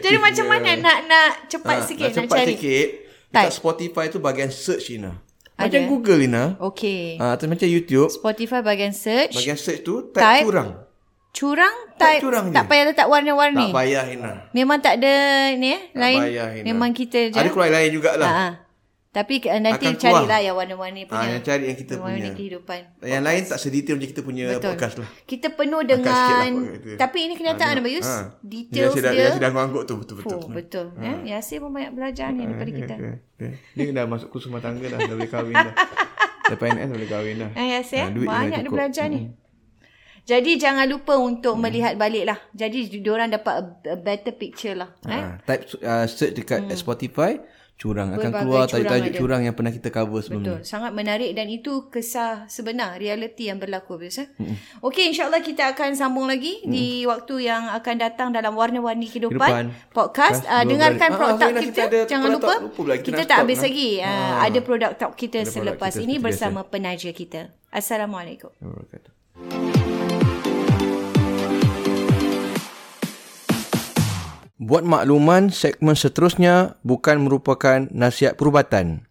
Jadi 0.00 0.16
macam 0.18 0.44
mana 0.46 0.70
nak 0.76 0.98
nak 1.06 1.28
cepat 1.46 1.76
Ah, 1.76 1.82
sikit 1.82 2.04
nak 2.04 2.12
nak, 2.12 2.18
cepat 2.20 2.36
cari? 2.36 2.50
sikit 2.52 2.86
dekat 3.28 3.52
Spotify 3.52 4.04
tu 4.08 4.18
bahagian 4.18 4.50
search 4.50 4.90
Ina. 4.90 5.12
Macam 5.54 5.66
Ada. 5.76 5.88
Google 5.88 6.20
Ina. 6.20 6.44
Okey. 6.60 7.18
Ah, 7.18 7.34
atau 7.34 7.46
macam 7.46 7.66
YouTube 7.66 8.06
Spotify 8.08 8.58
bagian 8.60 8.90
search. 8.90 9.34
bahagian 9.34 9.54
search 9.56 9.82
tu 9.82 10.06
type, 10.08 10.18
Type. 10.18 10.44
curang. 10.44 10.70
Curang 11.38 11.76
Type 11.94 12.18
type. 12.18 12.20
curang 12.20 12.44
je. 12.44 12.52
tak 12.52 12.64
payah 12.66 12.84
letak 12.84 13.06
warna-warni. 13.06 13.70
Tak 13.70 13.76
payah 13.76 14.04
Ina. 14.08 14.30
Memang 14.50 14.78
tak 14.80 14.98
ada 14.98 15.14
ni 15.54 15.70
eh. 15.70 15.80
Tak 15.86 15.94
lain. 15.96 16.18
payah 16.20 16.46
Ina. 16.52 16.64
Memang 16.66 16.90
kita 16.92 17.30
je. 17.30 17.38
Ada 17.38 17.48
keluar 17.48 17.70
lain 17.70 17.90
jugalah. 17.92 18.26
Ha. 18.28 18.46
Tapi 19.08 19.40
uh, 19.42 19.58
nanti 19.58 19.86
Akan 19.86 19.96
carilah 19.96 20.20
keluar. 20.20 20.40
yang 20.42 20.54
warna-warni 20.54 21.00
Ah, 21.00 21.08
punya. 21.08 21.26
yang 21.32 21.42
cari 21.42 21.62
yang 21.64 21.78
kita 21.78 21.92
warna 21.96 22.18
punya. 22.18 22.30
kehidupan. 22.34 22.80
Yang 23.00 23.22
lain 23.24 23.40
tak 23.46 23.58
sedetail 23.58 23.94
macam 23.96 24.08
kita 24.08 24.20
punya 24.20 24.44
Betul. 24.48 24.68
podcast 24.68 24.94
lah. 24.98 25.08
Kita 25.24 25.46
penuh 25.50 25.78
lah 25.78 25.86
dengan 25.88 26.50
podcast. 26.52 26.98
tapi 26.98 27.18
ini 27.20 27.34
kenyataan 27.34 27.72
Ah, 27.72 27.82
Bayus. 27.82 28.08
ha. 28.08 28.18
Details 28.40 28.94
dia. 28.94 29.10
Yasin 29.10 29.40
dah 29.40 29.50
ngangguk 29.50 29.82
tu 29.84 29.94
betul-betul. 29.96 30.36
Oh, 30.36 30.48
betul. 30.48 30.86
Ya, 30.98 31.12
Yasir 31.32 31.58
pun 31.58 31.70
banyak 31.70 31.92
belajar 31.92 32.28
ni 32.28 32.44
daripada 32.44 32.70
kita. 32.72 32.94
Okay, 32.94 33.14
okay. 33.38 33.50
Dia 33.74 33.84
dah 33.92 34.04
masuk 34.06 34.28
kursus 34.28 34.50
rumah 34.50 34.60
tangga 34.60 34.86
dah. 34.88 34.98
Dah 34.98 35.06
boleh 35.08 35.26
kahwin 35.28 35.54
dah. 35.56 35.74
Lepas 36.50 36.66
NS 36.68 36.90
boleh 36.90 37.08
kahwin 37.08 37.34
dah. 37.38 37.50
Eh, 37.54 37.66
Yasir, 37.74 38.04
dia 38.08 38.22
banyak 38.24 38.60
dia 38.60 38.70
belajar 38.70 39.06
ni. 39.06 39.20
Jadi 40.28 40.60
jangan 40.60 40.84
lupa 40.84 41.16
untuk 41.16 41.56
melihat 41.56 41.96
balik 41.96 42.28
lah. 42.28 42.36
Jadi 42.52 43.00
diorang 43.00 43.32
dapat 43.32 43.64
a, 43.64 43.64
a 43.88 43.96
better 43.96 44.36
picture 44.36 44.76
lah. 44.76 44.92
Eh? 45.08 45.16
Ha, 45.16 45.40
type 45.40 45.64
uh, 45.80 46.04
search 46.04 46.36
dekat 46.36 46.68
Spotify 46.76 47.40
curang 47.78 48.10
akan 48.10 48.30
keluar 48.34 48.66
curang 48.66 48.90
tajuk-tajuk 48.90 49.12
ada. 49.14 49.18
curang 49.22 49.42
yang 49.46 49.54
pernah 49.54 49.70
kita 49.70 49.88
cover 49.94 50.18
sebelum 50.18 50.42
ni. 50.42 50.46
Betul. 50.50 50.60
Sangat 50.66 50.90
menarik 50.90 51.30
dan 51.30 51.46
itu 51.46 51.86
kisah 51.86 52.50
sebenar, 52.50 52.98
realiti 52.98 53.46
yang 53.46 53.62
berlaku 53.62 53.94
biasa. 54.02 54.34
Mm-hmm. 54.34 54.82
Okey, 54.82 55.14
insyaAllah 55.14 55.38
kita 55.46 55.70
akan 55.78 55.94
sambung 55.94 56.26
lagi 56.26 56.58
mm. 56.66 56.68
di 56.74 57.06
waktu 57.06 57.46
yang 57.46 57.70
akan 57.70 57.94
datang 58.02 58.34
dalam 58.34 58.58
warna-warni 58.58 59.06
kehidupan. 59.06 59.38
Kehidupan. 59.38 59.94
Podcast. 59.94 60.42
Uh, 60.50 60.66
dengarkan 60.66 61.08
produk 61.14 61.38
Ah, 61.38 61.38
talk 61.38 61.54
Zainal, 61.54 61.62
kita. 61.62 61.70
kita 61.70 61.82
ada 61.86 61.98
Jangan 62.10 62.28
lupa. 62.34 62.54
Lupa 62.58 62.74
pula, 62.74 62.94
kita 62.98 63.22
tak 63.22 63.38
habis 63.46 63.58
nah. 63.62 63.66
lagi. 63.70 63.90
Uh, 64.02 64.06
Ah. 64.10 64.44
Ada 64.50 64.58
produk 64.60 64.90
talk 64.98 65.14
kita 65.14 65.38
produk 65.46 65.54
selepas 65.54 65.92
kita 65.94 66.02
ini 66.02 66.14
bersama 66.18 66.60
penaja 66.66 67.10
kita. 67.14 67.54
Assalamualaikum. 67.70 68.50
Wabarakatuh. 68.58 69.17
Buat 74.58 74.82
makluman, 74.82 75.54
segmen 75.54 75.94
seterusnya 75.94 76.74
bukan 76.82 77.22
merupakan 77.22 77.86
nasihat 77.94 78.34
perubatan. 78.34 79.06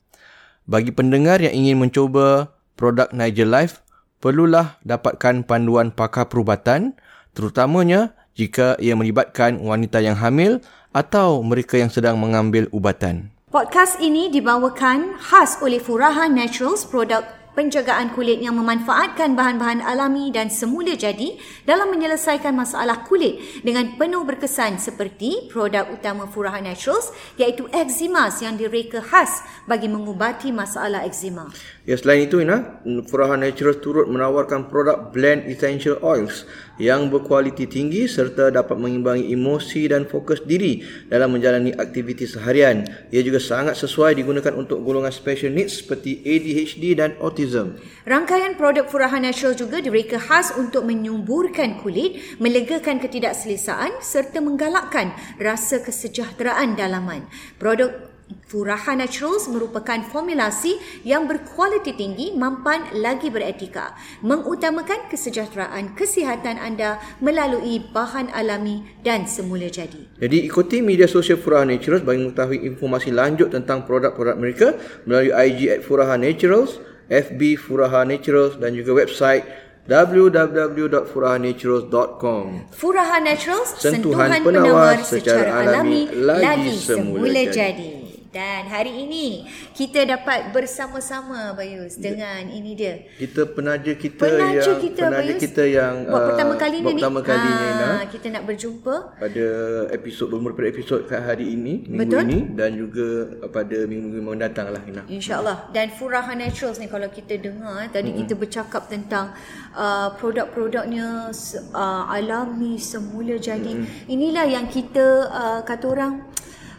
Bagi 0.67 0.91
pendengar 0.91 1.39
yang 1.39 1.55
ingin 1.55 1.79
mencuba 1.79 2.51
produk 2.75 3.07
Nigel 3.15 3.47
Life, 3.47 3.79
perlulah 4.19 4.75
dapatkan 4.83 5.47
panduan 5.47 5.95
pakar 5.95 6.27
perubatan, 6.27 6.99
terutamanya 7.31 8.11
jika 8.35 8.75
ia 8.83 8.99
melibatkan 8.99 9.63
wanita 9.63 10.03
yang 10.03 10.19
hamil 10.19 10.59
atau 10.91 11.39
mereka 11.39 11.79
yang 11.79 11.87
sedang 11.87 12.19
mengambil 12.19 12.67
ubatan. 12.75 13.31
Podcast 13.47 14.03
ini 14.03 14.27
dibawakan 14.27 15.15
khas 15.15 15.63
oleh 15.63 15.79
Furaha 15.79 16.27
Naturals 16.27 16.83
produk 16.83 17.23
penjagaan 17.57 18.13
kulit 18.13 18.37
yang 18.37 18.53
memanfaatkan 18.53 19.33
bahan-bahan 19.33 19.81
alami 19.81 20.29
dan 20.29 20.53
semula 20.53 20.93
jadi 20.93 21.41
dalam 21.65 21.89
menyelesaikan 21.89 22.53
masalah 22.53 23.01
kulit 23.09 23.65
dengan 23.65 23.97
penuh 23.97 24.21
berkesan 24.21 24.77
seperti 24.77 25.49
produk 25.49 25.89
utama 25.89 26.29
Furaha 26.29 26.61
Naturals 26.61 27.09
iaitu 27.41 27.65
Eczema 27.73 28.29
yang 28.37 28.61
direka 28.61 29.01
khas 29.01 29.41
bagi 29.65 29.89
mengubati 29.89 30.53
masalah 30.53 31.01
eczema. 31.01 31.49
Ya, 31.89 31.97
selain 31.97 32.29
itu, 32.29 32.45
Ina, 32.45 32.83
Furaha 33.09 33.33
Naturals 33.33 33.81
turut 33.81 34.05
menawarkan 34.05 34.69
produk 34.69 35.09
blend 35.09 35.49
essential 35.49 35.97
oils 36.05 36.45
yang 36.81 37.09
berkualiti 37.11 37.65
tinggi 37.69 38.05
serta 38.05 38.49
dapat 38.53 38.77
mengimbangi 38.77 39.29
emosi 39.33 39.89
dan 39.89 40.05
fokus 40.05 40.41
diri 40.45 40.81
dalam 41.11 41.33
menjalani 41.35 41.73
aktiviti 41.75 42.25
seharian. 42.25 42.85
Ia 43.11 43.21
juga 43.21 43.41
sangat 43.41 43.77
sesuai 43.77 44.17
digunakan 44.17 44.53
untuk 44.55 44.81
golongan 44.85 45.11
special 45.13 45.53
needs 45.53 45.83
seperti 45.83 46.21
ADHD 46.23 46.97
dan 46.97 47.13
autism. 47.21 47.77
Rangkaian 48.07 48.55
produk 48.55 48.87
Furaha 48.87 49.19
Natural 49.19 49.53
juga 49.57 49.83
direka 49.83 50.15
khas 50.21 50.55
untuk 50.55 50.87
menyumburkan 50.87 51.83
kulit, 51.83 52.39
melegakan 52.39 53.03
ketidakselesaan 53.03 53.99
serta 53.99 54.39
menggalakkan 54.39 55.11
rasa 55.41 55.83
kesejahteraan 55.83 56.79
dalaman. 56.79 57.27
Produk 57.59 58.06
Furaha 58.47 58.95
Naturals 58.95 59.51
merupakan 59.51 59.99
formulasi 60.07 60.79
yang 61.03 61.27
berkualiti 61.27 61.91
tinggi, 61.95 62.31
mampan 62.35 62.95
lagi 62.95 63.27
beretika, 63.27 63.91
mengutamakan 64.23 65.11
kesejahteraan 65.11 65.95
kesihatan 65.95 66.59
anda 66.59 66.99
melalui 67.19 67.83
bahan 67.91 68.31
alami 68.31 68.87
dan 69.03 69.27
semula 69.27 69.67
jadi. 69.67 70.07
Jadi 70.19 70.37
ikuti 70.47 70.79
media 70.79 71.11
sosial 71.11 71.39
Furaha 71.39 71.67
Naturals 71.67 72.03
bagi 72.03 72.23
mengetahui 72.23 72.59
informasi 72.67 73.11
lanjut 73.11 73.51
tentang 73.51 73.83
produk-produk 73.83 74.35
mereka 74.39 74.67
melalui 75.03 75.31
IG 75.31 75.59
at 75.71 75.83
Furaha 75.83 76.15
Naturals, 76.15 76.79
FB 77.11 77.59
Furaha 77.59 78.03
Naturals 78.03 78.59
dan 78.59 78.75
juga 78.75 79.03
website 79.03 79.43
www.furahannaturals.com 79.87 82.67
Furahan 82.75 83.23
Naturals, 83.23 83.71
Sentuhan 83.79 84.35
sentuhan, 84.35 84.43
penawar 84.43 84.99
penawar 84.99 85.01
secara 85.07 85.47
secara 85.47 85.63
alami, 85.63 86.11
alami, 86.11 86.27
lagi 86.27 86.43
lagi 86.43 86.75
semula 86.75 87.23
semula 87.23 87.47
jadi. 87.47 87.55
jadi. 87.55 87.96
Dan 88.37 88.69
hari 88.69 88.93
ini 89.09 89.49
kita 89.73 90.05
dapat 90.05 90.53
bersama-sama 90.53 91.57
Bayus 91.57 91.97
dengan 91.97 92.45
ini 92.45 92.77
dia. 92.77 93.01
Kita 93.17 93.49
penaja 93.49 93.97
kita 93.97 94.29
Penaja 94.29 94.61
yang 94.61 94.77
kita 94.77 95.01
penaja 95.09 95.33
Bayus. 95.33 95.41
kita 95.41 95.63
yang 95.65 95.93
buat 96.05 96.21
uh, 96.21 96.27
pertama 96.29 96.53
kali 96.53 96.77
buat 96.85 96.93
ni. 96.93 97.01
pertama 97.01 97.19
kali 97.25 97.49
ni 97.49 97.65
Ah, 97.65 97.73
Nah 97.81 98.05
kita 98.05 98.27
nak 98.29 98.43
berjumpa 98.45 98.95
pada 99.17 99.45
episod 99.89 100.29
bermula 100.29 100.53
pada 100.53 100.69
episod 100.69 101.01
kat 101.09 101.17
hari 101.25 101.49
ini 101.49 101.89
minggu 101.89 102.13
Betul. 102.13 102.21
ini 102.29 102.39
dan 102.53 102.69
juga 102.77 103.07
pada 103.49 103.77
minggu-minggu 103.89 104.21
mendatang 104.21 104.69
lah 104.69 104.81
Ina. 104.85 105.01
InsyaAllah. 105.09 105.73
Dan 105.73 105.89
Furahan 105.97 106.37
Naturals 106.37 106.77
ni 106.77 106.85
kalau 106.85 107.09
kita 107.09 107.41
dengar 107.41 107.89
tadi 107.89 108.13
mm-hmm. 108.13 108.21
kita 108.21 108.33
bercakap 108.37 108.85
tentang 108.85 109.33
uh, 109.73 110.13
produk-produknya 110.13 111.33
uh, 111.73 112.05
alami 112.13 112.77
semula 112.77 113.41
jadi. 113.41 113.81
Mm-hmm. 113.81 114.13
Inilah 114.13 114.45
yang 114.45 114.69
kita 114.69 115.25
uh, 115.25 115.59
kata 115.65 115.85
orang 115.89 116.13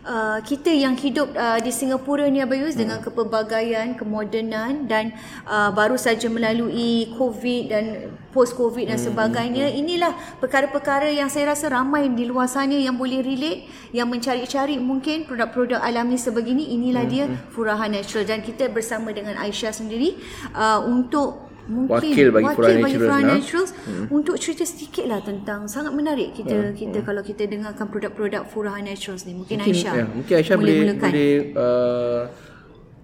Uh, 0.07 0.39
kita 0.47 0.71
yang 0.71 0.95
hidup 0.95 1.35
uh, 1.35 1.59
di 1.59 1.75
Singapura 1.75 2.31
ni 2.31 2.39
Abayus 2.39 2.79
hmm. 2.79 2.81
dengan 2.81 2.99
kepelbagaian, 3.03 3.99
kemodenan 3.99 4.87
dan 4.87 5.11
uh, 5.45 5.75
baru 5.75 5.99
saja 5.99 6.31
melalui 6.31 7.13
COVID 7.19 7.63
dan 7.67 7.85
post 8.31 8.55
COVID 8.55 8.95
dan 8.95 8.99
sebagainya. 9.01 9.69
Inilah 9.75 10.15
perkara-perkara 10.39 11.11
yang 11.11 11.27
saya 11.27 11.51
rasa 11.51 11.69
ramai 11.75 12.07
di 12.15 12.25
luar 12.31 12.47
sana 12.47 12.79
yang 12.79 12.95
boleh 12.95 13.21
relate, 13.21 13.67
yang 13.91 14.07
mencari-cari 14.07 14.79
mungkin 14.79 15.27
produk-produk 15.27 15.83
alami 15.83 16.15
sebegini. 16.15 16.79
Inilah 16.79 17.05
dia 17.05 17.25
Furahan 17.51 17.91
Natural 17.91 18.23
dan 18.23 18.41
kita 18.41 18.71
bersama 18.71 19.11
dengan 19.11 19.35
Aisyah 19.35 19.75
sendiri 19.75 20.15
uh, 20.55 20.79
untuk 20.87 21.48
mungkin 21.69 21.93
Wakil 21.93 22.27
bagi 22.33 22.49
Furahan 22.57 22.77
Naturals, 22.81 23.05
Furahan 23.05 23.25
nah. 23.25 23.37
Naturals 23.37 23.71
hmm. 23.77 24.07
untuk 24.09 24.35
cerita 24.41 24.65
sedikit 24.65 25.05
lah 25.05 25.21
tentang 25.21 25.61
sangat 25.69 25.93
menarik 25.93 26.33
kita 26.33 26.57
hmm. 26.57 26.75
kita 26.75 26.99
kalau 27.05 27.21
kita 27.21 27.45
dengarkan 27.45 27.87
produk-produk 27.93 28.43
Furahan 28.49 28.83
Naturals 28.83 29.29
ni 29.29 29.37
mungkin, 29.37 29.61
Mungkin, 29.61 29.77
Aisyah 29.77 29.93
ya, 29.95 30.07
mungkin 30.09 30.35
Aisyah 30.41 30.57
boleh 30.57 30.77
mulakan. 30.81 31.11
boleh 31.13 31.35
uh, 31.53 32.21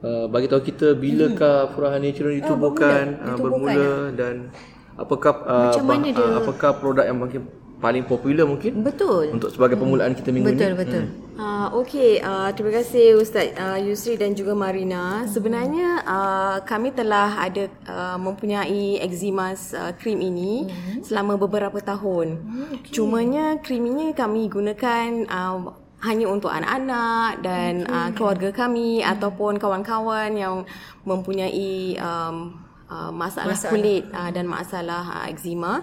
uh, 0.01 0.27
bagi 0.33 0.47
tahu 0.49 0.63
kita 0.65 0.89
bilakah 0.97 1.59
hmm. 1.69 1.71
Furahan 1.77 2.01
Natural 2.01 2.33
ditubuhkan, 2.41 3.05
bermula. 3.05 3.21
uh, 3.21 3.37
Ditubuhkan, 3.37 3.45
bermula 3.45 3.93
dan 4.17 4.35
apakah 4.97 5.33
uh, 5.45 5.63
Macam 5.69 5.83
bah- 5.85 6.01
dia? 6.01 6.15
uh, 6.17 6.35
apakah 6.41 6.71
produk 6.81 7.05
yang 7.05 7.19
mungkin 7.21 7.43
paling 7.85 8.05
popular 8.09 8.49
mungkin 8.49 8.81
betul 8.81 9.29
untuk 9.29 9.53
sebagai 9.53 9.77
permulaan 9.77 10.17
kita 10.17 10.33
minggu 10.33 10.57
betul 10.57 10.73
ni. 10.73 10.79
betul 10.81 11.05
Uh, 11.35 11.67
Okey, 11.83 12.23
uh, 12.23 12.55
terima 12.55 12.79
kasih 12.79 13.19
Ustaz 13.19 13.51
uh, 13.59 13.75
Yusri 13.75 14.15
dan 14.15 14.39
juga 14.39 14.55
Marina. 14.55 15.27
Sebenarnya 15.27 16.07
uh, 16.07 16.57
kami 16.63 16.95
telah 16.95 17.35
ada 17.43 17.67
uh, 17.91 18.19
mempunyai 18.23 19.03
eczema 19.03 19.51
uh, 19.51 19.93
krim 19.99 20.23
ini 20.23 20.71
selama 21.03 21.35
beberapa 21.35 21.83
tahun. 21.83 22.39
Okay. 22.79 22.95
Cumanya 22.95 23.59
krim 23.59 23.83
ini 23.83 24.15
kami 24.15 24.47
gunakan 24.47 25.27
uh, 25.27 25.75
hanya 26.07 26.31
untuk 26.31 26.55
anak-anak 26.55 27.43
dan 27.43 27.83
okay. 27.83 27.91
uh, 27.91 28.11
keluarga 28.15 28.49
kami 28.55 29.03
ataupun 29.03 29.59
kawan-kawan 29.59 30.39
yang 30.39 30.63
mempunyai 31.03 31.99
um, 31.99 32.63
uh, 32.87 33.11
masalah, 33.11 33.59
masalah 33.59 33.73
kulit 33.75 34.07
uh, 34.15 34.31
dan 34.31 34.47
masalah 34.47 35.03
uh, 35.03 35.27
eczema 35.27 35.83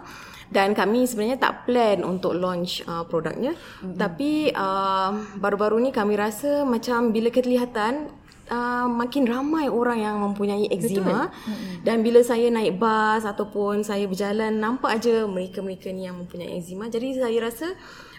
dan 0.52 0.76
kami 0.76 1.08
sebenarnya 1.08 1.40
tak 1.40 1.66
plan 1.66 2.04
untuk 2.04 2.36
launch 2.36 2.84
uh, 2.86 3.08
produknya. 3.08 3.56
Mm-hmm. 3.56 3.96
tapi 3.96 4.52
uh, 4.52 5.12
baru-baru 5.40 5.80
ni 5.80 5.90
kami 5.96 6.20
rasa 6.20 6.68
macam 6.68 7.16
bila 7.16 7.32
kelihatan 7.32 8.12
Uh, 8.52 8.84
makin 8.84 9.24
ramai 9.24 9.72
orang 9.72 10.04
yang 10.04 10.20
mempunyai 10.20 10.68
eczema. 10.68 11.32
Mm-hmm. 11.32 11.88
dan 11.88 12.04
bila 12.04 12.20
saya 12.20 12.52
naik 12.52 12.84
bas 12.84 13.24
ataupun 13.24 13.80
saya 13.80 14.04
berjalan 14.12 14.60
nampak 14.60 15.00
aja 15.00 15.24
mereka-mereka 15.24 15.88
ni 15.96 16.04
yang 16.04 16.20
mempunyai 16.20 16.60
eczema. 16.60 16.92
Jadi 16.92 17.16
saya 17.16 17.40
rasa 17.40 17.72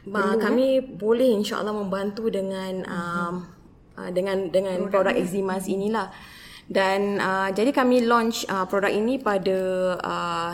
uh, 0.09 0.37
kami 0.41 0.81
boleh 0.81 1.37
insya-Allah 1.37 1.77
membantu 1.77 2.33
dengan 2.33 2.81
um, 2.89 3.35
uh, 4.01 4.09
dengan 4.09 4.49
dengan 4.49 4.89
produk, 4.89 5.13
produk 5.13 5.15
eczema 5.21 5.61
inilah. 5.61 6.09
Dan 6.65 7.21
uh, 7.21 7.53
jadi 7.53 7.69
kami 7.69 8.09
launch 8.09 8.49
uh, 8.49 8.65
produk 8.65 8.89
ini 8.89 9.21
pada 9.21 9.59
uh, 10.01 10.53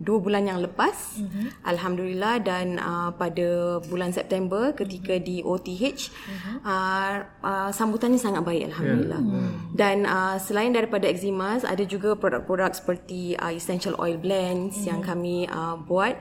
dua 0.00 0.18
bulan 0.18 0.48
yang 0.48 0.64
lepas 0.64 1.20
mm-hmm. 1.20 1.60
alhamdulillah 1.68 2.40
dan 2.40 2.80
uh, 2.80 3.12
pada 3.12 3.78
bulan 3.84 4.16
September 4.16 4.72
ketika 4.72 5.20
mm-hmm. 5.20 5.28
di 5.28 5.36
OTH 5.44 6.08
mm-hmm. 6.08 6.56
uh, 6.64 7.12
uh, 7.44 7.70
sambutannya 7.70 8.16
sangat 8.16 8.40
baik 8.40 8.72
alhamdulillah 8.72 9.20
yeah. 9.20 9.36
mm. 9.44 9.52
dan 9.76 9.96
uh, 10.08 10.40
selain 10.40 10.72
daripada 10.72 11.04
eczema 11.04 11.60
ada 11.60 11.84
juga 11.84 12.16
produk-produk 12.16 12.72
seperti 12.72 13.36
uh, 13.36 13.52
essential 13.52 13.92
oil 14.00 14.16
blends 14.16 14.80
mm-hmm. 14.80 14.88
yang 14.88 15.00
kami 15.04 15.44
uh, 15.52 15.76
buat 15.76 16.16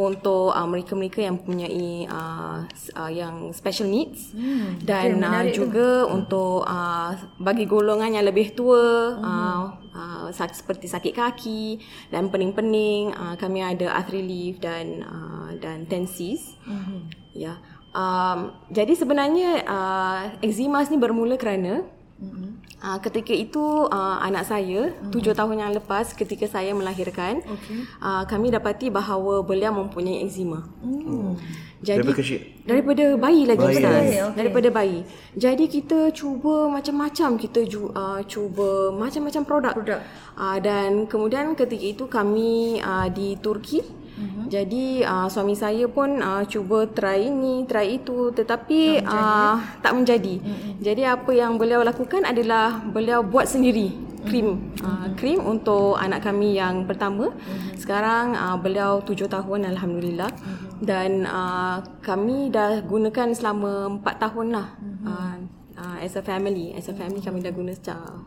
untuk 0.00 0.48
uh, 0.56 0.64
mereka-mereka 0.64 1.20
yang 1.20 1.36
mempunyai 1.36 2.08
uh, 2.08 2.64
uh, 2.96 3.10
yang 3.12 3.52
special 3.52 3.92
needs 3.92 4.32
hmm, 4.32 4.80
dan 4.80 5.20
okay, 5.20 5.28
uh, 5.28 5.44
juga 5.52 5.88
tu. 6.08 6.16
untuk 6.16 6.64
uh, 6.64 7.12
bagi 7.36 7.68
golongan 7.68 8.16
yang 8.16 8.24
lebih 8.24 8.56
tua 8.56 9.12
hmm. 9.12 9.20
uh, 9.20 9.62
uh, 9.92 10.26
seperti 10.32 10.88
sakit 10.88 11.12
kaki 11.12 11.76
dan 12.08 12.32
pening-pening 12.32 13.12
uh, 13.12 13.36
kami 13.36 13.60
ada 13.60 13.92
arthrilief 13.92 14.56
dan 14.56 15.04
uh, 15.04 15.52
dan 15.60 15.84
tensis 15.84 16.56
hmm. 16.64 17.12
ya 17.36 17.52
yeah. 17.52 17.56
um, 17.92 18.56
jadi 18.72 18.96
sebenarnya 18.96 19.68
uh, 19.68 20.20
eczema 20.40 20.80
ni 20.88 20.96
bermula 20.96 21.36
kerana 21.36 21.99
hmm. 22.20 22.60
Uh, 22.80 22.96
ketika 23.04 23.36
itu 23.36 23.60
uh, 23.92 24.16
anak 24.24 24.48
saya 24.48 24.88
tujuh 25.12 25.36
mm-hmm. 25.36 25.36
tahun 25.36 25.56
yang 25.60 25.72
lepas 25.76 26.16
ketika 26.16 26.48
saya 26.48 26.72
melahirkan 26.72 27.44
okay. 27.44 27.84
uh, 28.00 28.24
kami 28.24 28.48
dapati 28.48 28.88
bahawa 28.88 29.44
beliau 29.44 29.76
mempunyai 29.76 30.24
eczema. 30.24 30.64
Mm. 30.80 31.36
Jadi 31.84 32.00
daripada 32.00 32.16
kecil. 32.24 32.40
Daripada 32.64 33.04
bayi 33.20 33.42
lagi 33.44 33.60
bayi. 33.60 33.76
Ustaz. 33.76 34.00
Okay, 34.00 34.16
okay. 34.24 34.36
Daripada 34.40 34.68
bayi. 34.72 35.00
Jadi 35.36 35.64
kita 35.68 35.98
cuba 36.16 36.72
macam-macam 36.72 37.30
kita 37.36 37.60
ju, 37.68 37.92
uh, 37.92 38.24
cuba 38.24 38.96
macam-macam 38.96 39.42
produk. 39.44 39.74
produk. 39.76 40.00
Uh, 40.40 40.56
dan 40.64 41.04
kemudian 41.04 41.52
ketika 41.52 41.84
itu 41.84 42.04
kami 42.08 42.80
uh, 42.80 43.12
di 43.12 43.36
Turki 43.44 43.84
Mm-hmm. 44.20 44.44
Jadi 44.52 44.86
uh, 45.00 45.28
suami 45.32 45.56
saya 45.56 45.88
pun 45.88 46.20
uh, 46.20 46.44
cuba 46.44 46.84
try 46.92 47.24
ini, 47.24 47.64
try 47.64 47.96
itu 47.96 48.28
tetapi 48.36 49.00
tak 49.00 49.08
menjadi. 49.08 49.16
Uh, 49.16 49.56
tak 49.80 49.92
menjadi. 49.96 50.34
Mm-hmm. 50.44 50.72
Jadi 50.84 51.02
apa 51.08 51.30
yang 51.32 51.52
beliau 51.56 51.80
lakukan 51.80 52.28
adalah 52.28 52.84
beliau 52.84 53.24
buat 53.24 53.48
sendiri 53.48 54.10
krim 54.20 54.48
mm-hmm. 54.52 54.84
uh, 54.84 55.06
krim 55.16 55.40
untuk 55.40 55.96
anak 55.96 56.20
kami 56.20 56.60
yang 56.60 56.84
pertama. 56.84 57.32
Mm-hmm. 57.32 57.80
Sekarang 57.80 58.36
uh, 58.36 58.56
beliau 58.60 59.00
tujuh 59.00 59.26
tahun 59.26 59.72
alhamdulillah 59.72 60.28
mm-hmm. 60.28 60.84
dan 60.84 61.24
uh, 61.24 61.80
kami 62.04 62.52
dah 62.52 62.84
gunakan 62.84 63.32
selama 63.32 63.96
empat 63.96 64.20
tahun 64.20 64.46
lah. 64.52 64.66
Mm-hmm. 64.76 65.06
Uh, 65.08 65.36
uh, 65.80 65.96
as 66.04 66.14
a 66.16 66.22
family, 66.22 66.76
as 66.76 66.88
a 66.92 66.94
family 66.94 67.24
kami 67.24 67.40
dah 67.40 67.52
guna 67.52 67.72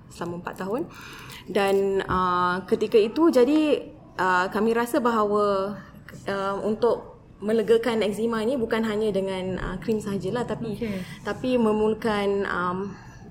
selama 0.10 0.42
empat 0.42 0.56
tahun. 0.58 0.82
Dan 1.46 2.02
uh, 2.08 2.64
ketika 2.66 2.98
itu 2.98 3.30
jadi 3.30 3.94
uh, 4.18 4.46
kami 4.50 4.74
rasa 4.74 5.00
bahawa 5.00 5.78
uh, 6.28 6.56
untuk 6.62 7.14
melegakan 7.44 8.00
eczema 8.00 8.40
ni 8.48 8.56
bukan 8.56 8.88
hanya 8.88 9.12
dengan 9.12 9.60
uh, 9.60 9.76
krim 9.84 10.00
sahajalah 10.00 10.48
tapi 10.48 10.80
okay. 10.80 11.04
tapi 11.28 11.60
memulakan 11.60 12.48
um, 12.48 12.78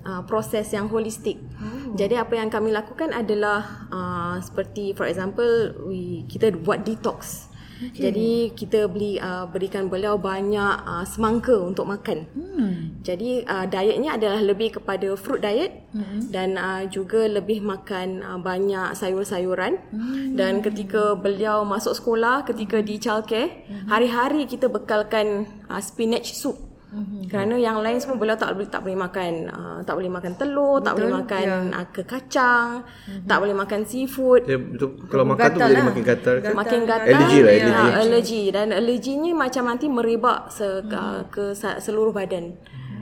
uh, 0.05 0.21
proses 0.29 0.69
yang 0.69 0.85
holistik. 0.91 1.41
Oh. 1.57 1.97
Jadi 1.97 2.19
apa 2.19 2.37
yang 2.37 2.53
kami 2.53 2.69
lakukan 2.69 3.09
adalah 3.09 3.89
uh, 3.89 4.35
seperti 4.37 4.93
for 4.93 5.09
example 5.09 5.73
we 5.89 6.27
kita 6.29 6.53
buat 6.53 6.85
detox. 6.85 7.49
Okay. 7.91 8.09
Jadi 8.09 8.31
kita 8.55 8.87
beli 8.87 9.19
uh, 9.19 9.45
berikan 9.49 9.91
beliau 9.91 10.15
banyak 10.15 10.75
uh, 10.87 11.03
semangka 11.03 11.55
untuk 11.59 11.89
makan. 11.89 12.25
Hmm. 12.31 13.03
Jadi 13.03 13.43
uh, 13.43 13.65
dietnya 13.67 14.15
adalah 14.15 14.39
lebih 14.39 14.79
kepada 14.79 15.11
fruit 15.19 15.43
diet 15.43 15.83
hmm. 15.91 16.31
dan 16.31 16.55
uh, 16.55 16.83
juga 16.87 17.27
lebih 17.27 17.59
makan 17.59 18.23
uh, 18.23 18.39
banyak 18.39 18.95
sayur-sayuran. 18.95 19.79
Hmm. 19.91 20.39
Dan 20.39 20.63
ketika 20.63 21.17
beliau 21.19 21.67
masuk 21.67 21.97
sekolah, 21.97 22.47
ketika 22.47 22.79
di 22.79 22.95
childcare, 22.97 23.67
hmm. 23.67 23.91
hari-hari 23.91 24.47
kita 24.47 24.71
bekalkan 24.71 25.47
uh, 25.67 25.81
spinach 25.83 26.31
soup. 26.31 26.72
Mm-hmm. 26.93 27.25
Kerana 27.25 27.55
yang 27.57 27.81
lain 27.81 27.97
semua 27.97 28.21
beliau 28.21 28.37
tak 28.37 28.53
boleh 28.53 28.69
tak 28.69 28.85
boleh 28.85 28.93
makan 28.93 29.31
uh, 29.49 29.79
tak 29.81 29.97
boleh 29.97 30.11
makan 30.13 30.31
telur, 30.37 30.77
betul, 30.77 30.85
tak 30.85 30.93
boleh 30.93 31.09
makan 31.09 31.45
yeah. 31.49 31.77
uh, 31.81 31.87
ke 31.89 32.01
kacang, 32.05 32.69
mm-hmm. 32.85 33.25
tak 33.25 33.37
boleh 33.41 33.55
makan 33.57 33.81
seafood. 33.81 34.41
Ya, 34.45 34.57
betul. 34.61 34.89
Kalau 35.09 35.25
makan 35.25 35.47
tu 35.49 35.59
boleh 35.59 35.73
lah. 35.73 35.85
makin 35.89 36.03
gatal. 36.05 36.35
gatal. 36.37 36.53
Makin 36.53 36.79
gatal. 36.85 37.09
Alergi 37.09 37.39
lah, 37.41 37.49
alergi. 37.49 37.73
Ya, 37.73 37.83
alergi 37.97 38.43
dan 38.53 38.67
alerginya 38.69 39.31
macam 39.33 39.63
nanti 39.65 39.85
merebak 39.89 40.53
se- 40.53 40.85
mm. 40.85 41.33
ke 41.33 41.43
seluruh 41.57 42.13
badan. 42.13 42.53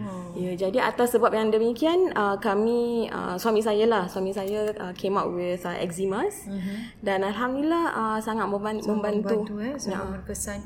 Oh. 0.07 0.31
Ya, 0.39 0.55
jadi 0.55 0.87
atas 0.87 1.11
sebab 1.11 1.35
yang 1.35 1.51
demikian 1.51 2.15
uh, 2.15 2.39
kami 2.39 3.11
uh, 3.11 3.35
suami 3.35 3.59
saya 3.59 3.83
lah 3.83 4.07
suami 4.07 4.31
saya 4.31 4.71
uh, 4.79 4.95
came 4.95 5.19
up 5.19 5.27
with 5.27 5.67
uh, 5.67 5.75
eczema 5.75 6.23
mm-hmm. 6.23 7.03
dan 7.03 7.27
alhamdulillah 7.27 7.85
uh, 7.91 8.19
sangat 8.23 8.47
membantu, 8.47 8.87
sangat 8.87 9.11
membantu 9.19 9.53
eh 9.59 9.75
sangat 9.75 10.05
ya. 10.07 10.11
berkesan 10.15 10.59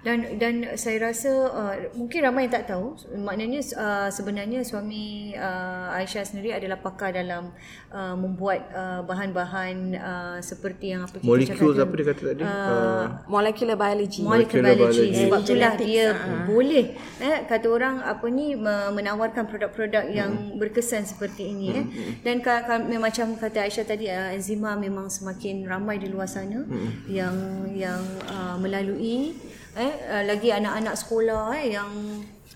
Dan 0.00 0.40
dan 0.40 0.54
saya 0.80 1.12
rasa 1.12 1.32
uh, 1.52 1.74
mungkin 1.92 2.24
ramai 2.24 2.48
yang 2.48 2.56
tak 2.56 2.72
tahu 2.72 2.96
maknanya 3.20 3.60
uh, 3.76 4.08
sebenarnya 4.08 4.64
suami 4.64 5.36
uh, 5.36 5.92
Aisyah 5.92 6.24
sendiri 6.24 6.56
adalah 6.56 6.80
pakar 6.80 7.12
dalam 7.12 7.52
uh, 7.92 8.16
membuat 8.16 8.64
uh, 8.72 9.04
bahan-bahan 9.04 9.76
uh, 10.00 10.38
seperti 10.40 10.96
yang 10.96 11.04
apa 11.04 11.20
kita 11.20 11.28
Molecules 11.28 11.76
cakap 11.76 11.84
apa 11.84 11.94
dia 12.00 12.06
kata 12.08 12.22
tadi? 12.32 12.42
Uh, 12.48 13.04
Molecular 13.28 13.76
biology. 13.76 14.20
molecular 14.24 14.72
biology. 14.72 15.04
biology. 15.04 15.20
Sebab 15.20 15.40
itulah 15.44 15.72
dia 15.76 16.04
ah. 16.16 16.44
boleh 16.48 16.86
eh 17.20 17.38
kata 17.44 17.66
orang 17.68 17.96
apa 18.00 18.26
ni 18.32 18.56
me- 18.56 18.90
menawarkan 18.96 19.44
produk-produk 19.52 20.08
yang 20.08 20.56
berkesan 20.56 21.04
seperti 21.04 21.52
ini 21.52 21.66
eh. 21.76 21.84
Dan 22.24 22.40
ka, 22.40 22.64
ka, 22.64 22.80
macam 22.80 23.36
kata 23.36 23.68
Aisyah 23.68 23.84
tadi 23.84 24.08
uh, 24.08 24.32
enzima 24.32 24.80
memang 24.80 25.12
semakin 25.12 25.68
ramai 25.68 26.00
di 26.00 26.08
luar 26.08 26.24
sana 26.24 26.64
yang 27.04 27.36
yang 27.76 28.00
uh, 28.32 28.56
melalui 28.56 29.36
eh 29.72 29.92
uh, 30.04 30.22
lagi 30.24 30.48
anak-anak 30.50 30.94
sekolah 30.94 31.54
eh 31.56 31.74
yang 31.74 31.90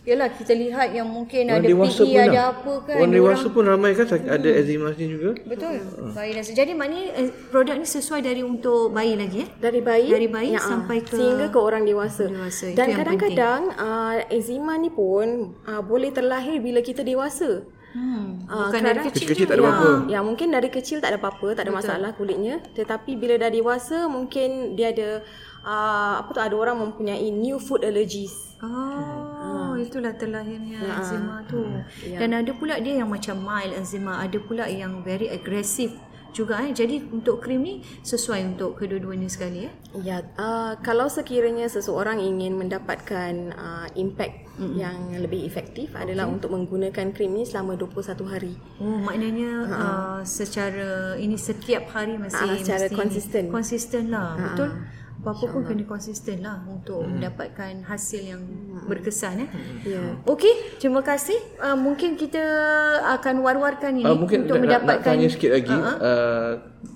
Yalah 0.04 0.28
kita 0.28 0.52
lihat 0.52 0.92
yang 0.92 1.08
mungkin 1.08 1.48
Orang 1.48 1.64
ada 1.64 1.68
dewasa 1.72 2.04
PE 2.04 2.12
pun 2.12 2.20
ada 2.20 2.28
lah. 2.28 2.44
apa 2.52 2.72
kan 2.84 2.94
Orang 2.94 3.08
dewasa 3.10 3.40
orang- 3.40 3.54
pun 3.56 3.64
ramai 3.64 3.90
kan 3.90 4.04
sakit- 4.04 4.28
ada 4.28 4.48
eczema 4.52 4.88
ni 4.92 5.06
juga. 5.08 5.30
Betul. 5.42 5.74
Bayi 6.12 6.30
dan 6.30 6.44
jadi 6.44 6.72
maknanya 6.76 7.08
eh, 7.16 7.28
produk 7.48 7.74
ni 7.74 7.86
sesuai 7.88 8.20
dari 8.20 8.42
untuk 8.44 8.92
bayi 8.92 9.16
lagi 9.16 9.38
eh. 9.40 9.48
dari 9.56 9.80
bayi 9.80 10.12
Dari 10.12 10.28
bayi 10.28 10.52
ya, 10.52 10.60
ah, 10.60 10.68
sampai 10.68 11.00
ke- 11.00 11.16
sehingga 11.16 11.48
ke 11.48 11.56
orang 11.56 11.88
dewasa. 11.88 12.28
Dewasa, 12.28 12.76
Dan 12.76 12.92
kadang-kadang 12.92 13.72
uh, 13.72 14.14
eczema 14.28 14.76
ni 14.76 14.92
pun 14.92 15.26
uh, 15.64 15.80
boleh 15.80 16.12
terlahir 16.12 16.60
bila 16.60 16.84
kita 16.84 17.00
dewasa. 17.00 17.64
Hmm. 17.96 18.44
Ah, 18.44 18.68
Bukan 18.68 18.82
dari 18.82 19.00
kecil, 19.00 19.14
Kecil-kecil 19.24 19.46
tak 19.46 19.54
ada 19.54 19.62
ya, 19.62 19.64
apa-apa. 19.64 19.90
Ya, 20.10 20.18
mungkin 20.20 20.48
dari 20.50 20.68
kecil 20.68 20.98
tak 20.98 21.14
ada 21.14 21.18
apa-apa, 21.22 21.54
tak 21.54 21.64
ada 21.64 21.72
masalah 21.72 22.10
kulitnya. 22.12 22.60
Tetapi 22.74 23.14
bila 23.14 23.38
dah 23.38 23.48
dewasa 23.48 24.04
mungkin 24.06 24.74
dia 24.74 24.90
ada 24.90 25.22
uh, 25.64 26.20
apa 26.20 26.30
tu 26.30 26.40
ada 26.44 26.54
orang 26.54 26.76
mempunyai 26.78 27.32
new 27.32 27.56
food 27.56 27.82
allergies. 27.82 28.54
Oh, 28.64 29.76
itulah 29.76 30.14
terlahirnya 30.16 30.80
Ha. 30.80 31.02
eczema 31.02 31.36
tu. 31.44 31.60
Ya. 32.04 32.22
Dan 32.22 32.36
ada 32.36 32.52
pula 32.54 32.78
dia 32.80 33.02
yang 33.02 33.10
macam 33.10 33.40
mild 33.42 33.74
eczema, 33.76 34.22
ada 34.22 34.38
pula 34.40 34.70
yang 34.70 35.02
very 35.02 35.28
aggressive 35.28 35.92
juga 36.34 36.58
eh. 36.66 36.74
Jadi 36.74 36.98
untuk 37.14 37.38
krim 37.38 37.62
ni 37.62 37.74
sesuai 38.02 38.58
untuk 38.58 38.74
kedua-duanya 38.74 39.30
sekali 39.30 39.70
eh. 39.70 39.72
Ya, 40.02 40.26
uh, 40.34 40.74
kalau 40.82 41.06
sekiranya 41.06 41.70
seseorang 41.70 42.18
ingin 42.18 42.58
mendapatkan 42.58 43.54
uh, 43.54 43.86
impact 43.94 44.50
mm-hmm. 44.58 44.74
yang 44.74 44.98
lebih 45.14 45.46
efektif 45.46 45.94
okay. 45.94 46.02
adalah 46.02 46.26
untuk 46.26 46.50
menggunakan 46.50 47.14
krim 47.14 47.38
ni 47.38 47.46
selama 47.46 47.78
21 47.78 48.18
hari. 48.26 48.54
Oh, 48.82 48.98
maknanya 49.06 49.50
uh, 49.70 50.20
secara 50.26 51.14
ini 51.22 51.38
setiap 51.38 51.94
hari 51.94 52.18
masih 52.18 52.34
Ha, 52.34 52.58
secara 52.58 52.90
mesti 52.90 52.98
konsisten. 52.98 53.42
Konsisten 53.54 54.04
lah, 54.10 54.34
betul? 54.34 54.70
Apa-apa 55.24 55.44
pun 55.56 55.62
kena 55.64 55.84
konsisten 55.88 56.44
lah 56.44 56.60
untuk 56.68 57.00
mendapatkan 57.08 57.80
hasil 57.88 58.22
yang 58.36 58.44
berkesan 58.84 59.48
eh. 59.48 59.48
Ya. 59.88 60.20
Okey, 60.28 60.76
terima 60.76 61.00
kasih. 61.00 61.40
Uh, 61.56 61.72
mungkin 61.80 62.20
kita 62.20 62.44
akan 63.16 63.40
war-warkan 63.40 63.96
ini 63.96 64.04
Uh, 64.04 64.12
mungkin 64.12 64.44
untuk 64.44 64.60
nak, 64.60 64.68
nak, 64.68 64.68
nak 64.68 64.80
mendapatkan 64.84 65.16
tanya 65.16 65.28
sikit 65.32 65.50
lagi. 65.56 65.72
Uh-huh. 65.72 65.96
Uh, 65.96 66.50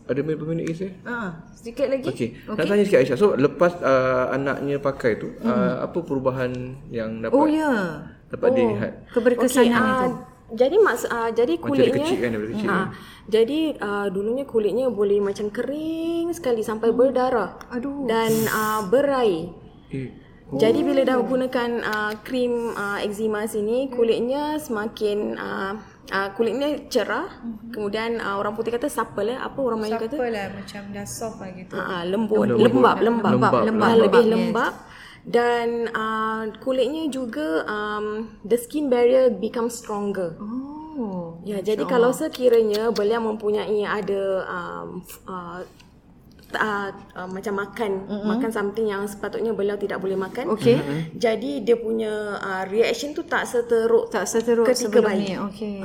ada 0.09 0.21
berapa 0.21 0.45
minit 0.45 0.65
lagi 0.69 0.77
saya? 0.77 0.93
Ah, 1.09 1.31
sedikit 1.57 1.89
lagi. 1.89 2.05
Okey. 2.05 2.29
Okay. 2.37 2.53
Nak 2.53 2.65
tanya 2.69 2.83
sikit 2.85 2.99
Aisyah. 3.01 3.17
So 3.17 3.27
lepas 3.33 3.73
uh, 3.81 4.25
anaknya 4.37 4.77
pakai 4.77 5.17
tu, 5.17 5.33
uh, 5.41 5.89
apa 5.89 5.99
perubahan 6.05 6.53
yang 6.93 7.25
dapat 7.25 7.33
Oh 7.33 7.49
ya. 7.49 8.05
dapat 8.29 8.49
dilihat? 8.53 8.93
Keberkesanan 9.17 9.73
Okey, 9.73 9.89
itu. 9.89 10.09
jadi 10.53 10.77
mas 10.85 11.03
uh, 11.09 11.31
jadi 11.33 11.55
Macam 11.57 11.69
kulitnya 11.73 11.93
dia 11.93 12.01
kecil 12.05 12.19
kan 12.21 12.29
daripada 12.37 12.53
kecil. 12.53 12.69
Ah, 12.69 12.87
jadi 13.29 13.77
uh, 13.77 14.09
dulunya 14.09 14.49
kulitnya 14.49 14.89
boleh 14.89 15.21
macam 15.21 15.53
kering 15.53 16.33
sekali 16.33 16.65
sampai 16.65 16.97
berdarah. 16.97 17.61
Aduh. 17.69 18.09
Dan 18.09 18.33
uh, 18.49 18.89
berai. 18.89 19.53
Eh, 19.93 20.09
Jadi 20.49 20.81
bila 20.81 21.05
dah 21.05 21.21
gunakan 21.21 21.71
uh, 21.85 22.13
krim 22.25 22.73
uh, 22.73 22.97
eczema 23.05 23.45
sini 23.45 23.93
kulitnya 23.93 24.57
semakin 24.57 25.37
uh, 25.37 25.77
uh, 26.09 26.29
kulitnya 26.33 26.89
cerah. 26.89 27.29
Kemudian 27.69 28.17
uh, 28.17 28.41
orang 28.41 28.57
putih 28.57 28.73
kata 28.73 28.89
supple 28.89 29.29
eh. 29.29 29.37
Apa 29.37 29.61
orang 29.61 29.85
Melayu 29.85 30.09
kata? 30.09 30.17
lah 30.17 30.49
macam 30.49 30.83
dah 30.89 31.05
soft 31.05 31.37
lah 31.45 31.53
gitu. 31.53 31.77
Uh, 31.77 32.03
lembut, 32.09 32.49
lembab, 32.49 32.97
lembab, 33.05 33.33
Lembab, 33.37 33.53
lembab, 33.61 33.65
lembab. 33.69 34.03
lebih 34.09 34.25
Yes. 34.25 34.33
lembab. 34.33 34.73
Dan 35.29 35.69
uh, 35.93 36.49
kulitnya 36.65 37.13
juga 37.13 37.69
um, 37.69 38.33
the 38.41 38.57
skin 38.57 38.89
barrier 38.89 39.29
become 39.29 39.69
stronger. 39.69 40.33
Oh. 40.41 40.78
Ya, 41.47 41.59
jadi 41.63 41.83
kalau 41.87 42.11
sekiranya 42.11 42.91
beliau 42.91 43.23
mempunyai 43.23 43.87
ada 43.87 44.23
um, 44.47 44.89
uh, 45.29 45.61
uh, 46.57 46.89
uh, 47.17 47.29
macam 47.29 47.55
makan 47.61 47.91
mm-hmm. 48.09 48.29
makan 48.29 48.51
something 48.51 48.87
yang 48.89 49.05
sepatutnya 49.05 49.53
beliau 49.53 49.77
tidak 49.77 50.01
boleh 50.01 50.17
makan. 50.17 50.49
Okey. 50.57 50.81
Mm-hmm. 50.81 51.01
Jadi 51.21 51.51
dia 51.67 51.77
punya 51.77 52.41
uh, 52.41 52.65
reaction 52.69 53.13
tu 53.13 53.27
tak 53.27 53.45
seteruk 53.45 54.09
Tak 54.09 54.25
seteruk 54.25 54.65
ketika 54.65 54.89
sebelum 54.89 55.05
bayi. 55.05 55.21
ni. 55.21 55.35
Okey. 55.37 55.77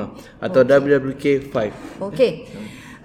atau 0.42 0.62
WWK5. 0.66 1.56
Okey. 2.10 2.32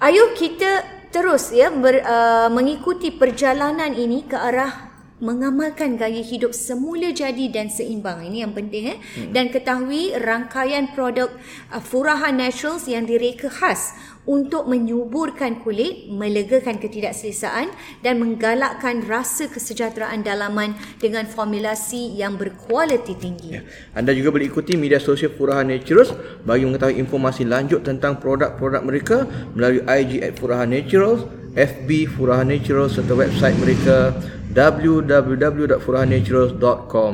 Ayo 0.00 0.32
kita 0.32 0.86
terus 1.12 1.52
ya 1.52 1.68
ber, 1.68 2.00
uh, 2.00 2.48
mengikuti 2.48 3.12
perjalanan 3.12 3.92
ini 3.92 4.24
ke 4.24 4.36
arah 4.36 4.88
mengamalkan 5.18 5.98
gaya 5.98 6.22
hidup 6.22 6.54
semula 6.54 7.10
jadi 7.10 7.50
dan 7.50 7.66
seimbang. 7.66 8.22
Ini 8.30 8.46
yang 8.46 8.54
penting 8.54 8.84
eh. 8.86 8.98
Hmm. 9.18 9.34
Dan 9.34 9.50
ketahui 9.50 10.14
rangkaian 10.14 10.94
produk 10.94 11.34
uh, 11.74 11.82
Furahan 11.82 12.38
Naturals 12.38 12.86
yang 12.86 13.02
direka 13.02 13.50
khas 13.50 13.98
untuk 14.28 14.68
menyuburkan 14.68 15.64
kulit, 15.64 16.12
melegakan 16.12 16.76
ketidakselesaan 16.76 17.72
dan 18.04 18.20
menggalakkan 18.20 19.00
rasa 19.08 19.48
kesejahteraan 19.48 20.20
dalaman 20.20 20.76
dengan 21.00 21.24
formulasi 21.24 22.12
yang 22.12 22.36
berkualiti 22.36 23.16
tinggi. 23.16 23.56
Ya. 23.56 23.64
Anda 23.96 24.12
juga 24.12 24.36
boleh 24.36 24.52
ikuti 24.52 24.76
media 24.76 25.00
sosial 25.00 25.32
Furahan 25.32 25.64
Naturals 25.64 26.12
bagi 26.44 26.68
mengetahui 26.68 27.00
informasi 27.00 27.48
lanjut 27.48 27.88
tentang 27.88 28.20
produk-produk 28.20 28.84
mereka 28.84 29.24
melalui 29.56 29.80
IG 29.88 30.20
at 30.20 30.36
Furahan 30.36 30.68
Naturals, 30.68 31.24
FB 31.56 32.12
Furahan 32.12 32.44
Naturals 32.44 33.00
serta 33.00 33.16
website 33.16 33.56
mereka 33.56 34.12
www.furahannaturals.com. 34.52 37.12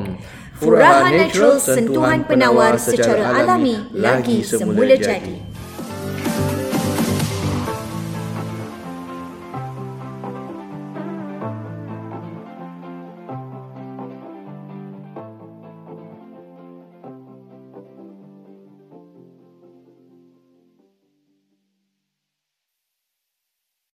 Furahan 0.55 1.11
Naturals 1.15 1.63
sentuhan 1.63 2.23
penawar 2.27 2.75
secara 2.75 3.39
alami 3.39 3.79
lagi 3.95 4.43
semula 4.43 4.99
jadi. 4.99 5.54